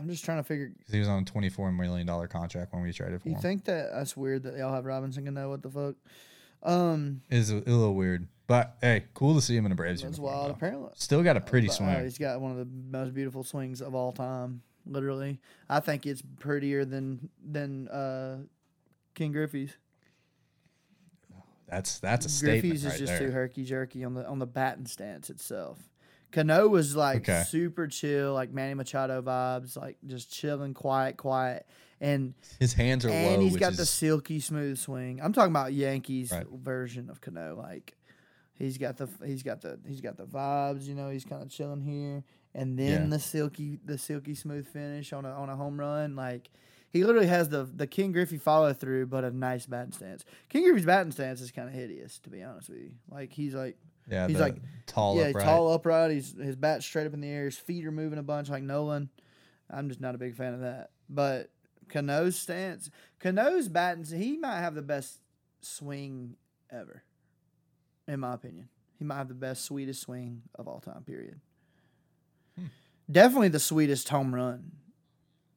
[0.00, 0.68] I'm just trying to figure.
[0.84, 3.40] 'Cause he was on a twenty-four million dollar contract when we traded for You him.
[3.40, 5.50] think that that's weird that they all have Robinson Cano?
[5.50, 5.94] What the fuck?
[6.62, 10.02] Um, Is a, a little weird, but hey, cool to see him in a Braves
[10.02, 10.34] that's uniform.
[10.34, 10.48] wild.
[10.50, 10.54] though.
[10.54, 12.02] Apparently, Still got a pretty But, uh, swing.
[12.04, 14.62] he's got one of the most beautiful swings of all time.
[14.86, 18.38] Literally, I think it's prettier than than uh,
[19.14, 19.76] King Griffey's.
[21.68, 23.28] That's that's a statement Griffey's right is just there.
[23.28, 25.78] too herky jerky on the on the batting stance itself.
[26.32, 27.42] Cano was like Okay.
[27.48, 31.66] super chill, like Manny Machado vibes, like just chilling, quiet, quiet,
[32.00, 35.20] and His hands are and low, he's got is the silky smooth swing.
[35.22, 36.46] I'm talking about Yankees Right.
[36.52, 37.56] version of Cano.
[37.56, 37.96] Like
[38.54, 40.84] he's got the he's got the he's got the vibes.
[40.86, 42.22] You know, he's kind of chilling here,
[42.54, 43.06] and then Yeah.
[43.16, 46.14] the silky the silky smooth finish on a on a home run.
[46.16, 46.50] Like
[46.92, 50.24] he literally has the the King Griffey follow through, but a nice batting stance.
[50.48, 52.92] King Griffey's batting stance is kind of hideous, to be honest with you.
[53.10, 53.76] Like he's like
[54.10, 54.56] yeah, he's like-
[54.86, 55.44] tall yeah, upright.
[55.44, 56.10] tall upright.
[56.10, 57.44] He's his bat's straight up in the air.
[57.44, 59.08] His feet are moving a bunch like Nolan.
[59.70, 60.90] I'm just not a big fan of that.
[61.08, 61.50] But
[61.88, 62.90] Cano's stance,
[63.20, 65.20] Cano's batting, he might have the best
[65.60, 66.36] swing
[66.70, 67.02] ever,
[68.08, 68.68] in my opinion.
[68.98, 71.02] He might have the best, sweetest swing of all time.
[71.04, 71.40] Period.
[72.58, 72.66] Hmm.
[73.10, 74.72] Definitely the sweetest home run,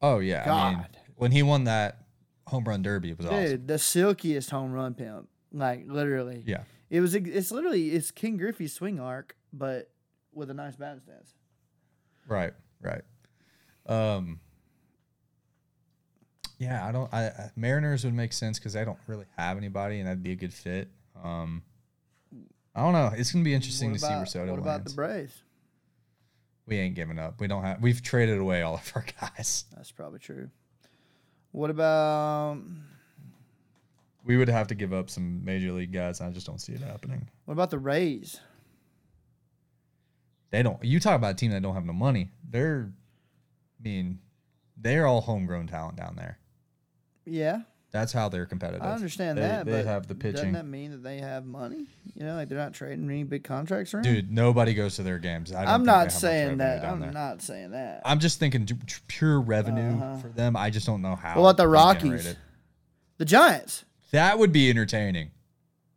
[0.02, 0.96] Oh yeah, I mean God.
[1.16, 1.98] when he won that
[2.46, 3.34] home run derby, it was dude.
[3.34, 3.66] awesome.
[3.66, 6.42] The silkiest home run pimp, like literally.
[6.46, 6.64] Yeah,
[6.94, 7.14] It was.
[7.16, 9.90] It's literally it's King Griffey's swing arc, but
[10.32, 11.34] with a nice batting stance.
[12.28, 13.02] right, right.
[13.86, 14.38] Um,
[16.58, 17.12] yeah, I don't.
[17.12, 20.30] I, I Mariners would make sense because they don't really have anybody, and that'd be
[20.32, 20.88] a good fit.
[21.22, 21.62] Um,
[22.76, 23.10] I don't know.
[23.16, 24.92] It's gonna be interesting What to see where about- Soto What about lands.
[24.92, 25.42] the Braves?
[26.66, 27.40] we ain't giving up.
[27.40, 27.82] We don't have.
[27.82, 29.64] We've traded away all of our guys.
[29.74, 30.48] That's probably true.
[31.50, 32.58] What about
[34.24, 36.20] We would have to give up some major league guys.
[36.20, 37.28] I just don't see it happening.
[37.44, 38.40] what about the Rays?
[40.50, 40.82] They don't.
[40.84, 42.30] You talk about a team that don't have no money.
[42.48, 42.90] They're,
[43.80, 44.20] I mean,
[44.76, 46.38] they're all homegrown talent down there.
[47.26, 48.82] Yeah, That's how they're competitive.
[48.82, 49.66] I understand They- that.
[49.66, 50.34] they have the pitching.
[50.36, 51.86] Doesn't that mean that they have money?
[52.14, 54.02] You know, like they're not trading any big contracts around.
[54.04, 55.52] Dude, nobody goes to their games.
[55.52, 56.84] I don't I'm not they have much saying that.
[56.84, 57.12] I'm there.
[57.12, 58.02] not saying that.
[58.04, 58.68] I'm just thinking
[59.08, 60.16] pure revenue Uh-huh.
[60.18, 60.56] for them.
[60.56, 61.40] I just don't know how.
[61.40, 62.36] What about the Rockies?
[63.18, 63.84] the Giants.
[64.14, 65.32] That would be entertaining.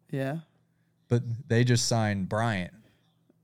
[0.09, 0.39] Yeah.
[1.07, 2.74] But they just signed Bryant.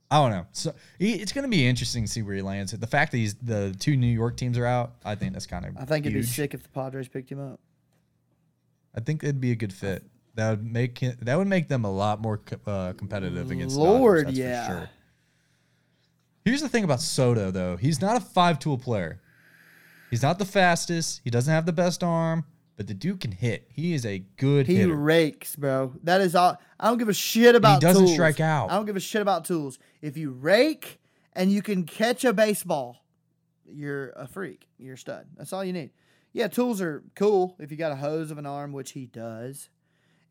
[0.10, 0.48] I don't know.
[0.52, 2.72] So he, it's going to be interesting to see where he lands.
[2.72, 5.66] The fact that he's the two New York teams are out, I think that's kind
[5.66, 5.78] of.
[5.78, 7.60] I think it'd be sick if the Padres picked him up.
[8.96, 10.04] I think it'd be a good fit.
[10.34, 13.76] That would make it, that would make them a lot more uh, competitive against.
[13.76, 14.68] the Dodgers, Lord, for yeah.
[14.68, 14.90] sure.
[16.46, 17.78] Here's the thing about Soto though.
[17.78, 19.22] He's not a five tool player.
[20.10, 21.22] He's not the fastest.
[21.24, 22.46] He doesn't have the best arm,
[22.76, 23.68] but the dude can hit.
[23.72, 24.96] He is a good He hitter.
[24.96, 25.94] rakes, bro.
[26.04, 26.58] That is all.
[26.80, 27.76] I don't give a shit about.
[27.76, 28.14] And he doesn't tools.
[28.16, 28.72] strike out.
[28.72, 29.80] I don't give a shit about tools.
[30.02, 31.00] If you rake
[31.34, 33.04] and you can catch a baseball,
[33.66, 34.68] you're a freak.
[34.78, 35.28] You're a stud.
[35.38, 35.92] That's all you need.
[36.32, 39.70] Yeah, tools are cool if you got a hose of an arm, which he does.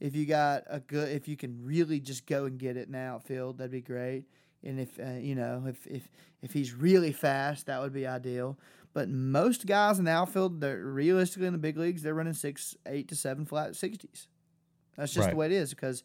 [0.00, 2.92] If you got a good, if you can really just go and get it in
[2.92, 4.24] the outfield, that'd be great.
[4.64, 6.08] And if uh, you know, if if
[6.42, 8.58] if he's really fast, that would be ideal.
[8.94, 12.76] But most guys in the outfield, they're realistically in the big leagues, they're running six,
[12.86, 14.28] eight to seven flat sixties.
[14.96, 15.30] That's just Right.
[15.30, 16.04] the way it is because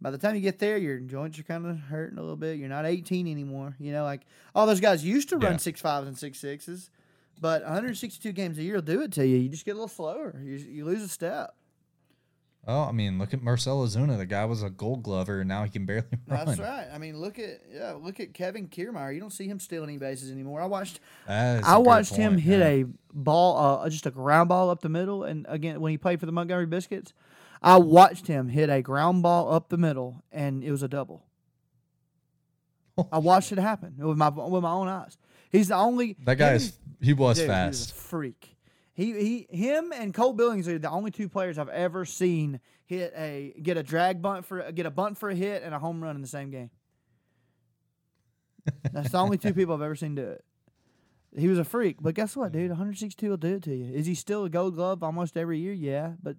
[0.00, 2.58] by the time you get there, your joints are kind of hurting a little bit.
[2.58, 3.76] You're not 18 anymore.
[3.78, 4.22] You know, like
[4.54, 5.58] all those guys used to run Yeah.
[5.58, 6.90] six fives and six sixes,
[7.40, 9.36] but 162 games a year will do it to you.
[9.36, 10.34] You just get a little slower.
[10.42, 11.54] You, you lose a step.
[12.66, 14.16] Oh, I mean, look at Marcell Ozuna.
[14.16, 16.46] The guy was a Gold Glover, and now he can barely run.
[16.46, 16.86] That's right.
[16.92, 19.12] I mean, look at yeah, look at Kevin Kiermaier.
[19.12, 20.62] You don't see him stealing any bases anymore.
[20.62, 22.66] I watched That is a I watched him point, hit yeah.
[22.66, 26.20] a ball, uh, just a ground ball up the middle, and again when he played
[26.20, 27.12] for the Montgomery Biscuits,
[27.60, 31.26] I watched him hit a ground ball up the middle, and it was a double.
[33.12, 35.18] I watched it happen with my with my own eyes.
[35.50, 37.90] He's the only That guy him- is he was dude, fast.
[37.90, 38.53] He's a freak.
[38.94, 43.12] He he him and Cole Billings are the only two players I've ever seen hit
[43.16, 46.02] a get a drag bunt for get a bunt for a hit and a home
[46.02, 46.70] run in the same game.
[48.92, 50.44] That's the only two people I've ever seen do it.
[51.36, 52.70] He was a freak, but guess what, dude?
[52.70, 53.92] 162 will do it to you.
[53.92, 55.72] Is he still a Gold Glove almost every year?
[55.72, 56.36] Yeah, but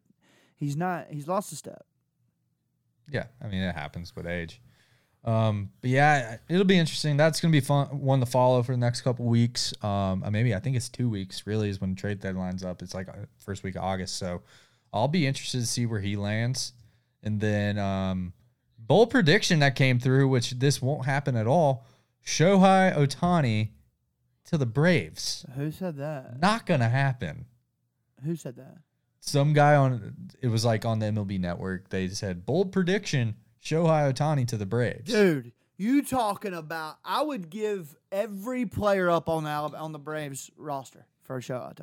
[0.56, 1.08] He's not.
[1.10, 1.86] He's lost a step.
[3.12, 4.62] Yeah, I mean it happens with age.
[5.26, 7.18] Um, but yeah, it'll be interesting.
[7.18, 9.74] That's gonna be fun one to follow for the next couple weeks.
[9.84, 11.48] Um, uh, maybe I think it's two weeks.
[11.48, 12.82] Really, is when trade deadline's up.
[12.84, 14.18] It's like uh, first week of August.
[14.18, 14.44] So
[14.94, 16.74] I'll be interested to see where he lands.
[17.24, 18.34] And then um,
[18.78, 21.86] bold prediction that came through, which this won't happen at all.
[22.24, 23.70] Shohei Ohtani
[24.46, 25.44] to the Braves.
[25.56, 26.40] Who said that?
[26.40, 27.46] Not gonna happen.
[28.24, 28.78] Who said that?
[29.20, 31.90] Some guy on it was like on the MLB Network.
[31.90, 33.36] They said bold prediction:
[33.66, 35.12] Shohei Ohtani to the Braves.
[35.12, 36.98] Dude, you talking about?
[37.04, 41.58] I would give every player up on the Alabama, on the Braves roster for show
[41.58, 41.82] out,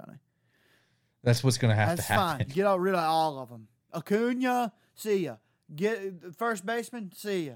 [1.25, 2.47] That's what's gonna have That's to happen.
[2.47, 2.55] fine.
[2.55, 3.67] Get all rid of all of them.
[3.93, 5.37] Acuna, see ya.
[5.75, 7.55] Get first baseman, see ya.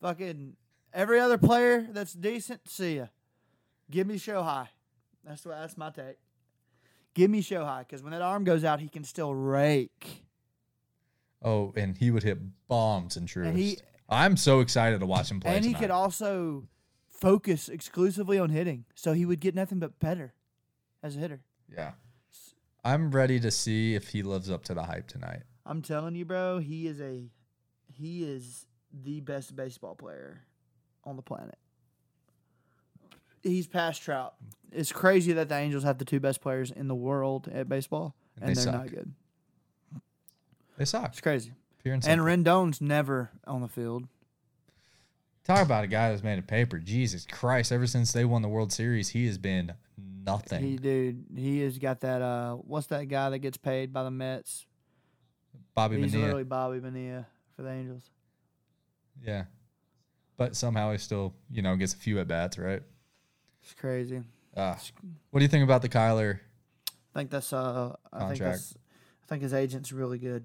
[0.00, 0.56] Fucking
[0.94, 3.06] every other player that's decent, see ya.
[3.90, 4.68] Give me Shohei.
[5.22, 5.58] That's what.
[5.58, 6.16] That's my take.
[7.12, 10.22] Give me Shohei because when that arm goes out, he can still rake.
[11.42, 13.56] Oh, and he would hit bombs and Truist.
[13.56, 13.78] He-
[14.08, 15.56] I'm so excited to watch him play.
[15.56, 16.68] and he could also
[17.08, 20.34] focus exclusively on hitting, so he would get nothing but better
[21.02, 21.40] as a hitter.
[21.72, 21.92] yeah.
[22.84, 25.42] I'm ready to see if he lives up to the hype tonight.
[25.64, 27.24] I'm telling you, bro, he is a
[27.92, 30.42] he is the best baseball player
[31.02, 31.58] on the planet.
[33.42, 34.34] He's past Trout.
[34.70, 38.14] It's crazy that the Angels have the two best players in the world at baseball,
[38.36, 38.82] And and, they they're suck.
[38.82, 39.12] not good.
[40.76, 41.08] They suck.
[41.10, 41.52] It's crazy.
[41.82, 42.20] Pure and And.
[42.20, 44.06] Rendon's never on the field.
[45.44, 46.78] Talk about a guy that's made of paper.
[46.78, 47.70] Jesus Christ!
[47.70, 49.74] Ever since they won the World Series, he has been
[50.24, 50.60] nothing.
[50.62, 52.20] He dude, he has got that.
[52.20, 54.66] Uh, what's that guy that gets paid by the Mets?
[55.74, 56.22] Bobby He's Bonilla.
[56.24, 58.10] literally Bobby Bonilla for the Angels.
[59.22, 59.44] yeah.
[60.36, 62.82] But somehow he still, you know, gets a few at bats, right?
[63.62, 64.22] It's crazy.
[64.54, 64.74] Uh,
[65.30, 66.40] what do you think about the Kyler?
[67.14, 68.40] I think that's uh I think Contract.
[68.58, 70.44] that's I think his agent's really good.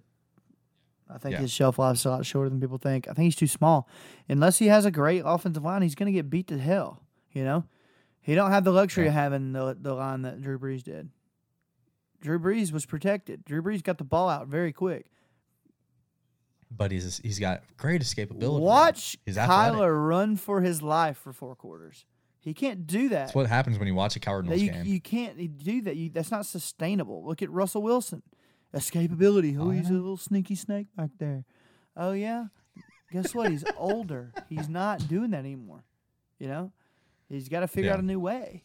[1.13, 1.39] I think Yeah.
[1.39, 3.07] his shelf life's a lot shorter than people think.
[3.07, 3.87] I think he's too small.
[4.29, 7.03] Unless he has a great offensive line, he's gonna get beat to hell.
[7.31, 7.65] You know?
[8.21, 11.09] He don't have the luxury of having the the line that Drew Brees did.
[12.21, 13.43] Drew Brees was protected.
[13.45, 15.07] Drew Brees got the ball out very quick.
[16.69, 18.59] But he's he's got great escapability.
[18.59, 19.79] Watch He's athletic.
[19.79, 22.05] Kyler run for his life for four quarters.
[22.39, 23.25] He can't do that.
[23.25, 24.85] That's what happens when you watch a Cardinals you, game.
[24.85, 25.95] you can't do that.
[25.95, 27.23] You, that's not sustainable.
[27.25, 28.23] Look at Russell Wilson.
[28.73, 29.57] Escapability.
[29.59, 31.43] Oh, he's a little sneaky snake back there.
[31.97, 32.45] Oh, yeah.
[33.11, 33.51] Guess what?
[33.51, 34.31] He's older.
[34.49, 35.83] He's not doing that anymore.
[36.39, 36.71] You know?
[37.29, 38.63] He's got to figure out a new way.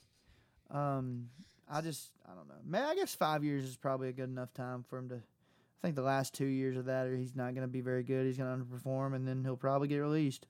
[0.70, 1.28] Um,
[1.68, 2.54] I just, I don't know.
[2.64, 5.16] Man, I guess five years is probably a good enough time for him to.
[5.16, 8.26] I think the last two years of that, he's not going to be very good.
[8.26, 10.46] He's going to underperform, and then he'll probably get released.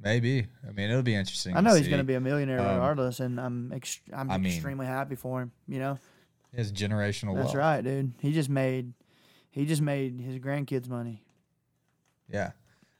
[0.00, 0.46] Maybe.
[0.68, 1.56] I mean, it'll be interesting.
[1.56, 4.38] I know he's going to be a millionaire Um, regardless, and I'm ext- I'm I
[4.38, 5.50] mean- extremely happy for him.
[5.66, 5.98] You know,
[6.58, 7.54] His generational that's wealth.
[7.54, 8.14] right, dude.
[8.18, 8.92] He just made
[9.48, 11.22] he just made his grandkids money.
[12.28, 12.50] Yeah.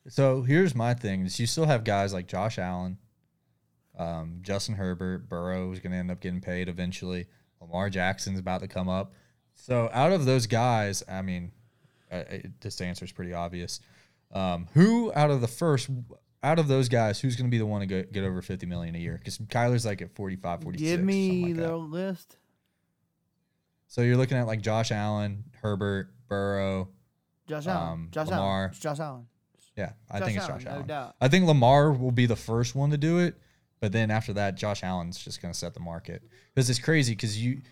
[0.06, 2.98] So here's my thing: is you still have guys like Josh Allen,
[3.98, 7.26] um, Justin Herbert, Burrow is going to end up getting paid eventually.
[7.60, 9.12] Lamar Jackson's about to come up.
[9.54, 11.50] So out of those guys, I mean,
[12.12, 13.80] uh, uh, this answer is pretty obvious.
[14.32, 15.90] Um, who out of the first,
[16.44, 18.66] out of those guys, who's going to be the one to get, get over 50
[18.66, 19.16] million a year?
[19.18, 20.88] Because Kyler's like at 45, 46.
[20.88, 21.76] Give me like the that.
[21.76, 22.36] list.
[23.88, 26.88] So you're looking at like Josh Allen, Herbert, Burrow.
[27.46, 27.92] Josh Allen.
[27.92, 28.58] Um, Josh Lamar.
[28.58, 28.70] Allen.
[28.70, 29.26] It's Josh Allen.
[29.76, 30.86] Yeah, I Josh think it's Josh Allen, no Allen.
[30.86, 31.16] doubt.
[31.20, 33.36] I think Lamar will be the first one to do it,
[33.80, 36.22] but then after that, Josh Allen's just going to set the market
[36.54, 37.62] because it's crazy because you,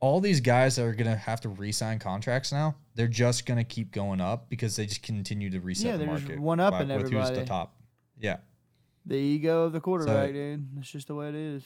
[0.00, 3.58] all these guys that are going to have to re-sign contracts now, they're just going
[3.58, 6.38] to keep going up because they just continue to reset Yeah, the market.
[6.40, 7.76] one up by- with who's the top.
[8.20, 8.38] Yeah,
[9.06, 10.76] The ego of the quarterback, dude.
[10.76, 11.62] That's just the way it is.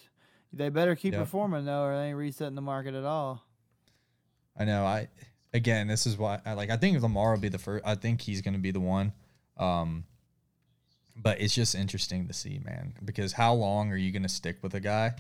[0.53, 1.22] They better keep Yep.
[1.22, 3.43] performing though, or they ain't resetting the market at all.
[4.57, 4.85] I know.
[4.85, 5.09] I
[5.53, 6.71] again, this is why I like.
[6.71, 7.85] I think Lamar will be the first.
[7.87, 9.13] I think he's going to be the one.
[9.57, 10.05] Um,
[11.17, 14.59] but it's just interesting to see, man, because how long are you going to stick
[14.63, 15.13] with a guy?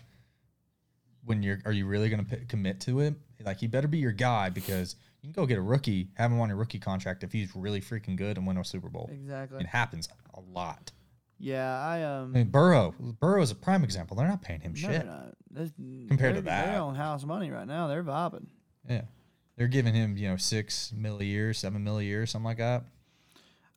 [1.24, 3.16] When you're, are you really going to p- commit to him?
[3.44, 6.38] Like, he better be your guy because you can go get a rookie, have him
[6.40, 9.08] on your rookie contract if he's really freaking good and win a Super Bowl.
[9.10, 9.60] Exactly.
[9.60, 10.92] It happens a lot.
[11.38, 12.32] Yeah, I I um.
[12.32, 14.16] mean, Burrow, Burrow is a prime example.
[14.16, 15.06] They're not paying him no, shit.
[16.08, 16.78] Compared to they're- They're that.
[16.80, 17.86] on house money right now.
[17.88, 18.46] They're vibing.
[18.88, 19.02] Yeah,
[19.56, 22.58] they're giving him, you know, six mil a year, seven mil a year, something like
[22.58, 22.84] that.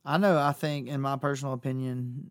[0.04, 0.38] I know.
[0.38, 2.30] I think, in my personal opinion,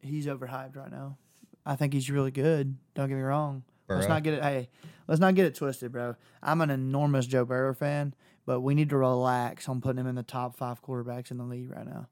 [0.00, 1.16] he's overhyped right now.
[1.64, 2.76] I think he's really good.
[2.94, 3.64] Don't get me wrong.
[3.88, 4.42] Let's not get it.
[4.42, 4.68] Hey,
[5.06, 6.16] let's not get it twisted, bro.
[6.42, 10.16] I'm an enormous Joe Burrow fan, but we need to relax on putting him in
[10.16, 12.08] the top five quarterbacks in the league right now.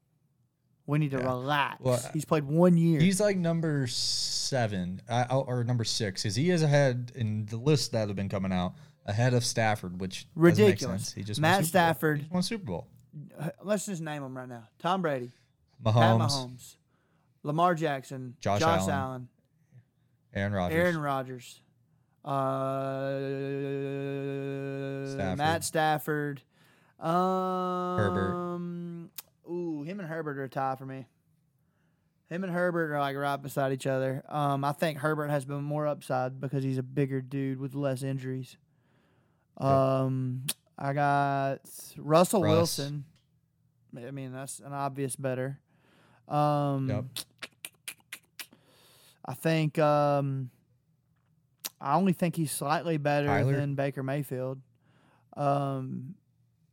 [0.87, 1.25] We need to Yeah.
[1.25, 1.81] relax.
[1.81, 2.99] Well, he's played one year.
[3.01, 7.91] He's like number seven uh, or number six because he is ahead in the list
[7.91, 8.75] that have been coming out.
[9.05, 11.13] Ahead of Stafford, which Ridiculous.
[11.13, 12.21] He just Matt Stafford.
[12.21, 12.87] He won Super Bowl.
[13.39, 15.31] Uh, Let's just name them right now: Tom Brady,
[15.83, 16.75] Mahomes, Pat Mahomes,
[17.43, 19.27] Lamar Jackson, Josh Allen, Allen,
[20.33, 20.77] Aaron Rodgers.
[20.77, 21.61] Aaron Rodgers,
[22.25, 22.31] uh,
[25.37, 26.41] Matt Stafford,
[26.99, 29.09] um,
[29.49, 31.05] Ooh, him and Herbert are a tie for me.
[32.27, 34.23] Him and Herbert are like right beside each other.
[34.27, 38.01] Um, I think Herbert has been more upside because he's a bigger dude with less
[38.01, 38.57] injuries.
[39.57, 40.43] Um,
[40.77, 41.59] I got
[41.97, 42.51] Russell Russ.
[42.79, 43.05] Wilson.
[43.97, 45.59] I mean, that's an obvious better.
[46.27, 47.05] Um, Yep.
[49.27, 50.49] I think um,
[51.81, 53.55] I only think he's slightly better Tyler?
[53.55, 54.59] than Baker Mayfield.
[55.35, 56.15] Um,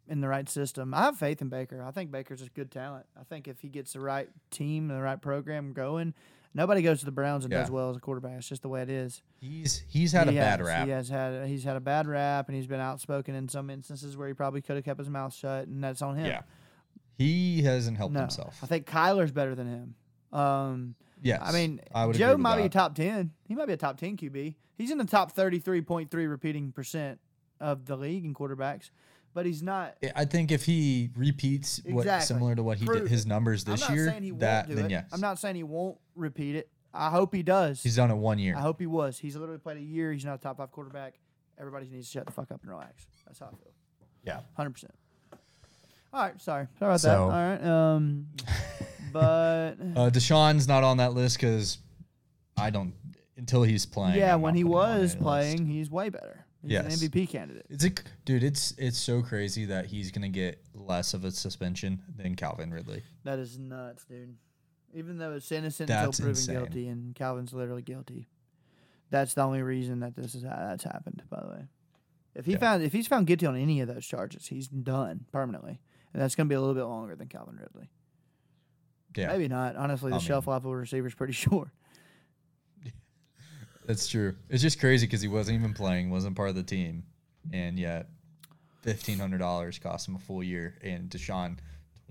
[0.08, 1.82] in the right system, I have faith in Baker.
[1.82, 3.06] I think Baker's a good talent.
[3.18, 6.12] I think if he gets the right team and the right program going,
[6.55, 8.38] nobody goes to the Browns and does well as a quarterback.
[8.38, 9.22] It's just the way it is.
[9.40, 10.86] He's he's had He a bad rap.
[10.86, 14.16] He has had he's had a bad rap, and he's been outspoken in some instances
[14.16, 16.26] where he probably could have kept his mouth shut, and that's on him.
[16.26, 16.42] Yeah.
[17.18, 18.59] He hasn't helped no, himself.
[18.62, 20.38] I think Kyler's better than him.
[20.38, 21.40] Um, Yes.
[21.42, 23.30] I mean, I would Joe might be a top ten.
[23.46, 24.57] He might be a top ten QB.
[24.76, 27.20] He's in the top thirty three point three repeating percent
[27.61, 28.90] of the league in quarterbacks,
[29.34, 29.96] but he's not.
[30.16, 32.26] I think if he repeats what Exactly.
[32.26, 34.06] similar to what he Prove did his numbers this year,
[34.38, 34.90] that then it.
[34.90, 35.08] yes.
[35.12, 36.68] I'm not saying he won't repeat it.
[36.94, 37.82] I hope he does.
[37.82, 38.54] He's done it one year.
[38.56, 39.18] I hope he was.
[39.18, 40.12] He's literally played a year.
[40.12, 41.14] He's not a top five quarterback.
[41.58, 43.06] Everybody needs to shut the fuck up and relax.
[43.26, 43.72] That's how I feel.
[44.24, 44.40] Yeah.
[44.56, 44.92] Hundred percent.
[46.12, 47.16] All right, sorry, sorry about that.
[47.16, 48.26] All right, um,
[49.12, 51.78] but Uh, Deshaun's not on that list because
[52.58, 52.92] I don't
[53.38, 54.18] until he's playing.
[54.18, 55.18] yeah, I'm when he putting him on was any list.
[55.20, 56.41] playing, he's way better.
[56.62, 56.84] He's Yes.
[57.02, 57.66] an MVP candidate.
[57.68, 57.90] It's a
[58.24, 58.42] dude.
[58.44, 63.02] It's it's so crazy that he's gonna get less of a suspension than Calvin Ridley.
[63.24, 64.36] That is nuts, dude.
[64.94, 66.54] Even though it's innocent That's until proven insane.
[66.56, 68.28] guilty, and Calvin's literally guilty.
[69.10, 71.22] That's the only reason that this is that's happened.
[71.28, 71.68] By the way,
[72.34, 72.58] if he Yeah.
[72.58, 75.80] found if he's found guilty on any of those charges, he's done permanently,
[76.12, 77.90] and that's going to be a little bit longer than Calvin Ridley.
[79.16, 79.76] Yeah, Maybe not.
[79.76, 81.70] Honestly, the I shelf mean- life of a receiver is pretty short.
[83.86, 84.34] That's true.
[84.48, 87.04] It's just crazy because he wasn't even playing, wasn't part of the team,
[87.52, 88.08] and yet
[88.82, 90.74] fifteen hundred dollars cost him a full year.
[90.82, 91.58] And Deshaun,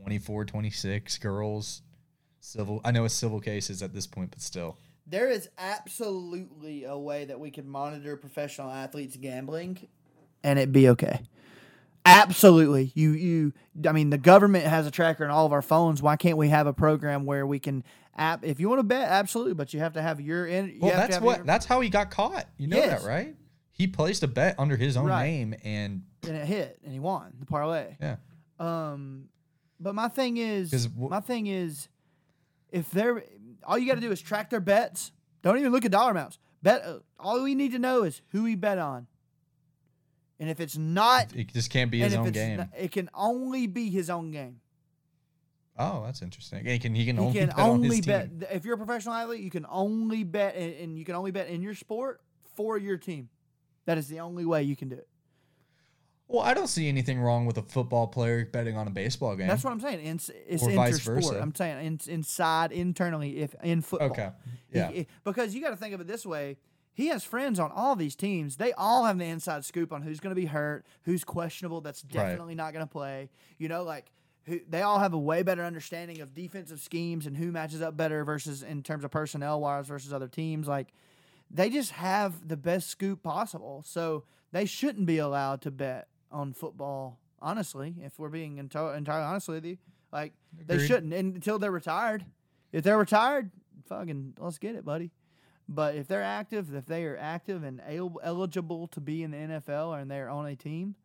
[0.02, 1.82] 24, 26, girls,
[2.40, 2.82] civil.
[2.84, 4.78] I know it's civil cases at this point, but still.
[5.08, 9.88] There is absolutely a way that we could monitor professional athletes gambling
[10.44, 11.22] and it be okay.
[12.06, 12.92] Absolutely.
[12.96, 13.54] You you
[13.88, 16.02] I mean the government has a tracker in all of our phones.
[16.02, 17.84] Why can't we have a program where we can
[18.16, 20.92] app if you want to bet absolutely, but you have to have your in Well,
[20.96, 21.38] that's what.
[21.38, 22.46] your- That's how he got caught.
[22.58, 23.02] You know Yes.
[23.04, 23.36] that, right?
[23.72, 25.26] He placed a bet under his own Right.
[25.28, 27.96] name, and and it hit and he won the parlay.
[28.00, 28.18] yeah,
[28.60, 29.30] Um,
[29.80, 31.88] but my thing is, wh- my thing is,
[32.70, 33.24] if they're
[33.64, 35.12] all you got to do is track their bets.
[35.42, 36.38] Don't even look at dollar amounts.
[36.62, 36.84] Bet.
[36.86, 39.08] Uh, all we need to know is who he bet on,
[40.40, 42.58] and if it's not, it just can't be his own game.
[42.58, 44.60] not- it can only be his own game.
[45.78, 46.66] Oh, that's interesting.
[46.66, 46.94] He can.
[46.96, 48.30] He can He only can bet on only bet.
[48.40, 48.48] team.
[48.52, 51.48] If you're a professional athlete, you can only bet, and, and you can only bet
[51.48, 52.22] in your sport
[52.56, 53.30] for your team.
[53.86, 55.08] That is the only way you can do it.
[56.28, 59.48] Well, I don't see anything wrong with a football player betting on a baseball game.
[59.48, 60.06] That's what I'm saying.
[60.06, 61.38] It's, it's Or vice versa.
[61.42, 64.12] I'm saying in, inside internally, if in football.
[64.12, 64.30] Okay.
[64.72, 64.92] Yeah.
[64.92, 66.58] he- because you got to think of it this way.
[66.94, 68.58] He has friends on all these teams.
[68.58, 72.04] They all have the inside scoop on who's going to be hurt, who's questionable, that's
[72.14, 72.30] Right.
[72.30, 73.30] definitely not going to play.
[73.58, 74.12] You know, like
[74.52, 77.96] who, they all have a way better understanding of defensive schemes and who matches up
[77.96, 80.68] better versus in terms of personnel wise versus other teams.
[80.68, 80.90] Like
[81.50, 83.82] they just have the best scoop possible.
[83.88, 87.18] So they shouldn't be allowed to bet on football.
[87.42, 89.78] Honestly, if we're being entirely honest with you,
[90.12, 92.26] like they shouldn't and until they're retired.
[92.74, 93.52] If they're retired,
[93.88, 95.12] fucking let's get it, buddy.
[95.70, 99.38] But if they're active, if they are active and el- eligible to be in the
[99.38, 100.96] NFL and they're on a team,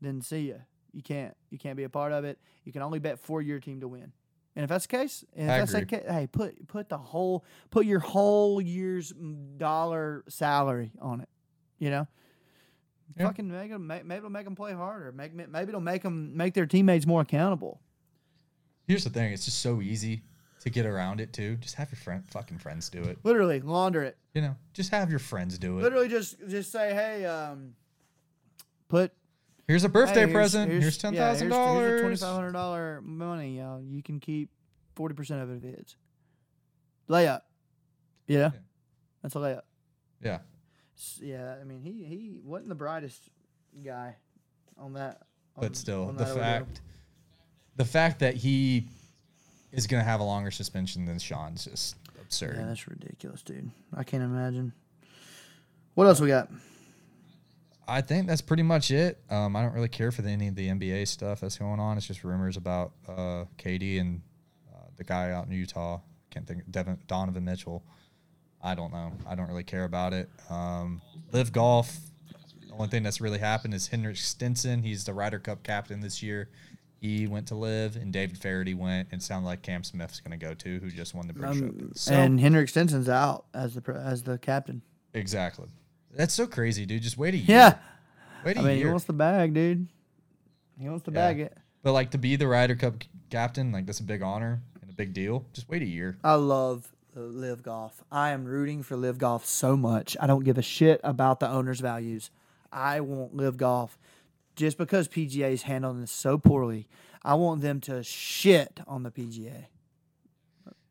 [0.00, 0.58] then see ya.
[0.92, 1.34] You can't.
[1.50, 2.38] You can't be a part of it.
[2.64, 4.12] You can only bet for your team to win.
[4.54, 6.98] And if that's the case, and if I that's the case, hey, put put the
[6.98, 9.12] whole put your whole year's
[9.56, 11.28] dollar salary on it.
[11.78, 12.06] You know,
[13.16, 13.26] Yeah.
[13.28, 13.86] fucking make them.
[13.86, 15.10] Maybe it'll make them play harder.
[15.12, 17.80] Make maybe it'll make them make their teammates more accountable.
[18.86, 20.22] Here's the thing: it's just so easy
[20.60, 21.56] to get around it too.
[21.56, 23.18] Just have your friend, fucking friends do it.
[23.24, 24.18] Literally launder it.
[24.34, 25.82] You know, just have your friends do it.
[25.82, 27.74] Literally just just say, hey, um,
[28.88, 29.12] put
[29.72, 30.70] Here's a birthday Hey, present.
[30.70, 32.00] Here's, ten yeah, thousand here's- Here's dollars.
[32.02, 33.58] twenty five hundred dollar money.
[33.58, 34.50] Uh, you can keep
[34.94, 35.96] forty percent of it if it hits.
[37.08, 37.40] Layup.
[38.26, 38.50] Yeah, Yeah.
[39.22, 39.62] that's a layup.
[40.22, 40.40] Yeah,
[40.94, 43.30] S- Yeah, I mean he he wasn't the brightest
[43.82, 44.16] guy
[44.76, 45.22] on that.
[45.56, 46.82] on- but still, the fact,
[47.76, 48.88] the fact that he
[49.72, 52.56] is gonna have a longer suspension than Sean's just absurd.
[52.58, 53.70] Yeah, that's ridiculous, dude.
[53.94, 54.74] I can't imagine.
[55.94, 56.50] What else we got?
[57.88, 59.18] I think that's pretty much it.
[59.30, 61.96] Um, I don't really care for the, any of the NBA stuff that's going on.
[61.96, 64.22] It's just rumors about uh, KD and
[64.72, 66.00] uh, the guy out in Utah.
[66.30, 67.82] Can't think Devin, Donovan Mitchell.
[68.62, 69.12] I don't know.
[69.26, 70.28] I don't really care about it.
[70.48, 71.02] Um,
[71.32, 71.96] LIV golf.
[72.66, 74.82] The only thing that's really happened is Henrik Stenson.
[74.82, 76.48] He's the Ryder Cup captain this year.
[77.00, 80.38] He went to LIV, and David Faraday went, and it sounded like Cam Smith's going
[80.38, 81.94] to go too, who just won the British Um, Open.
[81.96, 84.82] So, and Henrik Stenson's out as the as the captain.
[85.12, 85.66] exactly.
[86.14, 87.02] That's so crazy, dude.
[87.02, 87.46] Just wait a year.
[87.48, 87.78] Yeah,
[88.44, 88.90] Wait a I mean he year.
[88.90, 89.86] wants the bag, dude.
[90.78, 91.14] He wants to Yeah.
[91.14, 91.56] bag it.
[91.82, 94.94] But like to be the Ryder Cup captain, like that's a big honor and a
[94.94, 95.46] big deal.
[95.52, 96.16] Just wait a year.
[96.22, 98.02] I love uh, LIV Golf.
[98.10, 100.16] I am rooting for LIV Golf so much.
[100.20, 102.30] I don't give a shit about the owner's values.
[102.72, 103.98] I want LIV Golf
[104.56, 106.88] just because PGA is handling this so poorly.
[107.24, 109.66] I want them to shit on the PGA.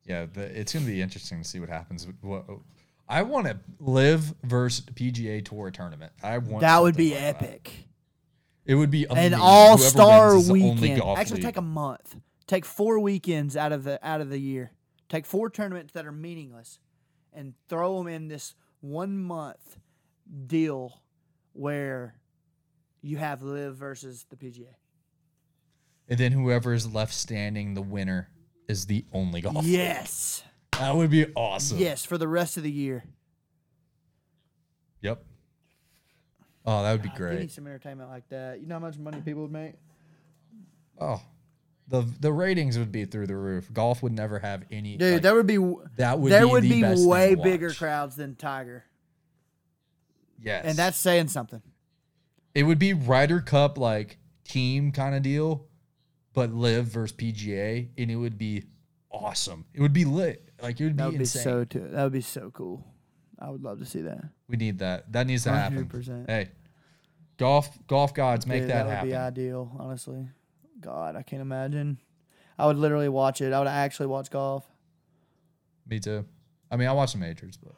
[0.06, 2.08] Yeah, the, it's gonna be interesting to see what happens.
[2.22, 2.46] What
[3.12, 6.14] I want to LIV versus PGA Tour tournament.
[6.24, 7.44] I want That would be like that.
[7.44, 7.88] epic.
[8.66, 9.34] It would be amazing.
[9.34, 11.02] An all star wins is the only weekend.
[11.18, 11.44] Actually, league.
[11.46, 12.16] take a month.
[12.48, 14.72] Take four weekends out of the out of the year.
[15.10, 16.80] Take four tournaments that are meaningless,
[17.34, 19.78] and throw them in this one month
[20.48, 21.02] deal
[21.52, 22.16] where
[23.02, 24.76] you have LIV versus the PGA.
[26.08, 28.30] and then whoever is left standing, the winner
[28.70, 29.66] is the only golf.
[29.66, 30.44] Yes,
[30.82, 31.78] that would be awesome.
[31.80, 33.04] yes, for the rest of the year.
[35.02, 35.24] Yep.
[36.66, 37.40] Oh, that would be We great.
[37.40, 38.60] need some entertainment like that.
[38.62, 39.74] You know how much money people would make?
[41.00, 41.22] Oh,
[41.88, 43.72] the the ratings would be through the roof.
[43.74, 44.98] Golf would never have any.
[44.98, 45.58] Dude, like, there would be
[45.98, 47.78] that would there be would the be best thing way to bigger watch.
[47.80, 48.84] crowds than Tiger,
[50.40, 51.62] Yes, and that's saying something.
[52.54, 55.66] it would be Ryder Cup like team kind of deal,
[56.34, 58.64] but LIV versus PGA, and it would be
[59.10, 59.66] awesome.
[59.74, 60.48] It would be lit.
[60.62, 61.44] Like it would be That would be insane.
[61.44, 61.88] so too.
[61.92, 62.86] That would be so cool.
[63.40, 64.24] I would love to see that.
[64.48, 65.12] we need that.
[65.12, 65.86] That needs to happen.
[65.88, 66.30] 100%.
[66.30, 66.50] Hey,
[67.38, 69.10] golf golf gods, make Dude, that, would happen.
[69.10, 70.28] be ideal, honestly.
[70.80, 72.00] God, I can't imagine.
[72.60, 73.52] I would literally watch it.
[73.54, 74.66] I would actually watch golf.
[75.88, 76.26] Me too.
[76.70, 77.74] I mean, I watch the majors, but,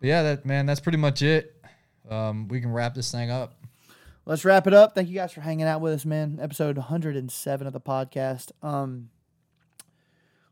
[0.00, 1.54] but yeah, that man, that's pretty much it.
[2.08, 3.54] Um, we can wrap this thing up.
[4.26, 4.94] Let's wrap it up.
[4.94, 6.38] Thank you guys for hanging out with us, man.
[6.40, 8.50] Episode 107 of the podcast.
[8.62, 9.10] Um,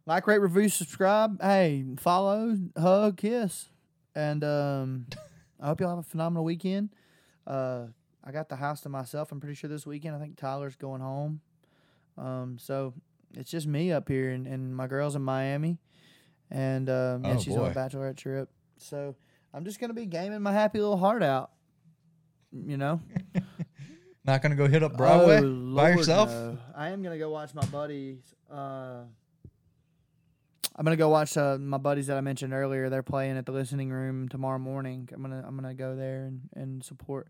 [0.08, 1.40] like, rate, review, subscribe.
[1.42, 3.66] Hey, follow, hug, kiss,
[4.14, 5.06] and um,
[5.60, 6.90] I hope y'all have a phenomenal weekend.
[7.46, 7.86] Uh,
[8.24, 9.32] I got the house to myself.
[9.32, 10.14] I'm pretty sure this weekend.
[10.16, 11.40] I think Tyler's going home.
[12.16, 12.94] Um, so
[13.34, 15.78] it's just me up here, and, and my girl's in Miami,
[16.50, 17.74] and um, Oh, she's on a boy.
[17.80, 18.50] bachelorette trip.
[18.78, 19.14] So
[19.54, 21.50] I'm just gonna be gaming my happy little heart out.
[22.52, 23.00] You know.
[24.24, 26.28] Not gonna go hit up Broadway Oh, by yourself.
[26.30, 26.58] no.
[26.76, 28.20] I am gonna go watch my buddies.
[28.50, 29.04] Uh,
[30.78, 32.88] I'm gonna go watch uh, my buddies that I mentioned earlier.
[32.88, 35.08] They're playing at the listening room tomorrow morning.
[35.12, 37.26] I'm gonna I'm gonna go there and, and support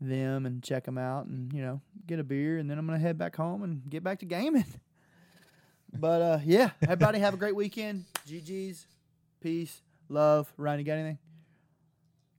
[0.00, 3.00] them and check them out and you know get a beer and then I'm gonna
[3.00, 4.64] head back home and get back to gaming.
[5.94, 8.06] But uh, yeah, everybody have a great weekend.
[8.26, 8.86] GG's,
[9.42, 10.50] peace, love.
[10.56, 11.18] Ryan, you got anything?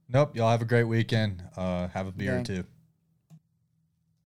[0.10, 0.36] Nope.
[0.36, 1.44] Y'all have a great weekend.
[1.56, 2.44] Uh, have a beer Gang.
[2.44, 2.64] too.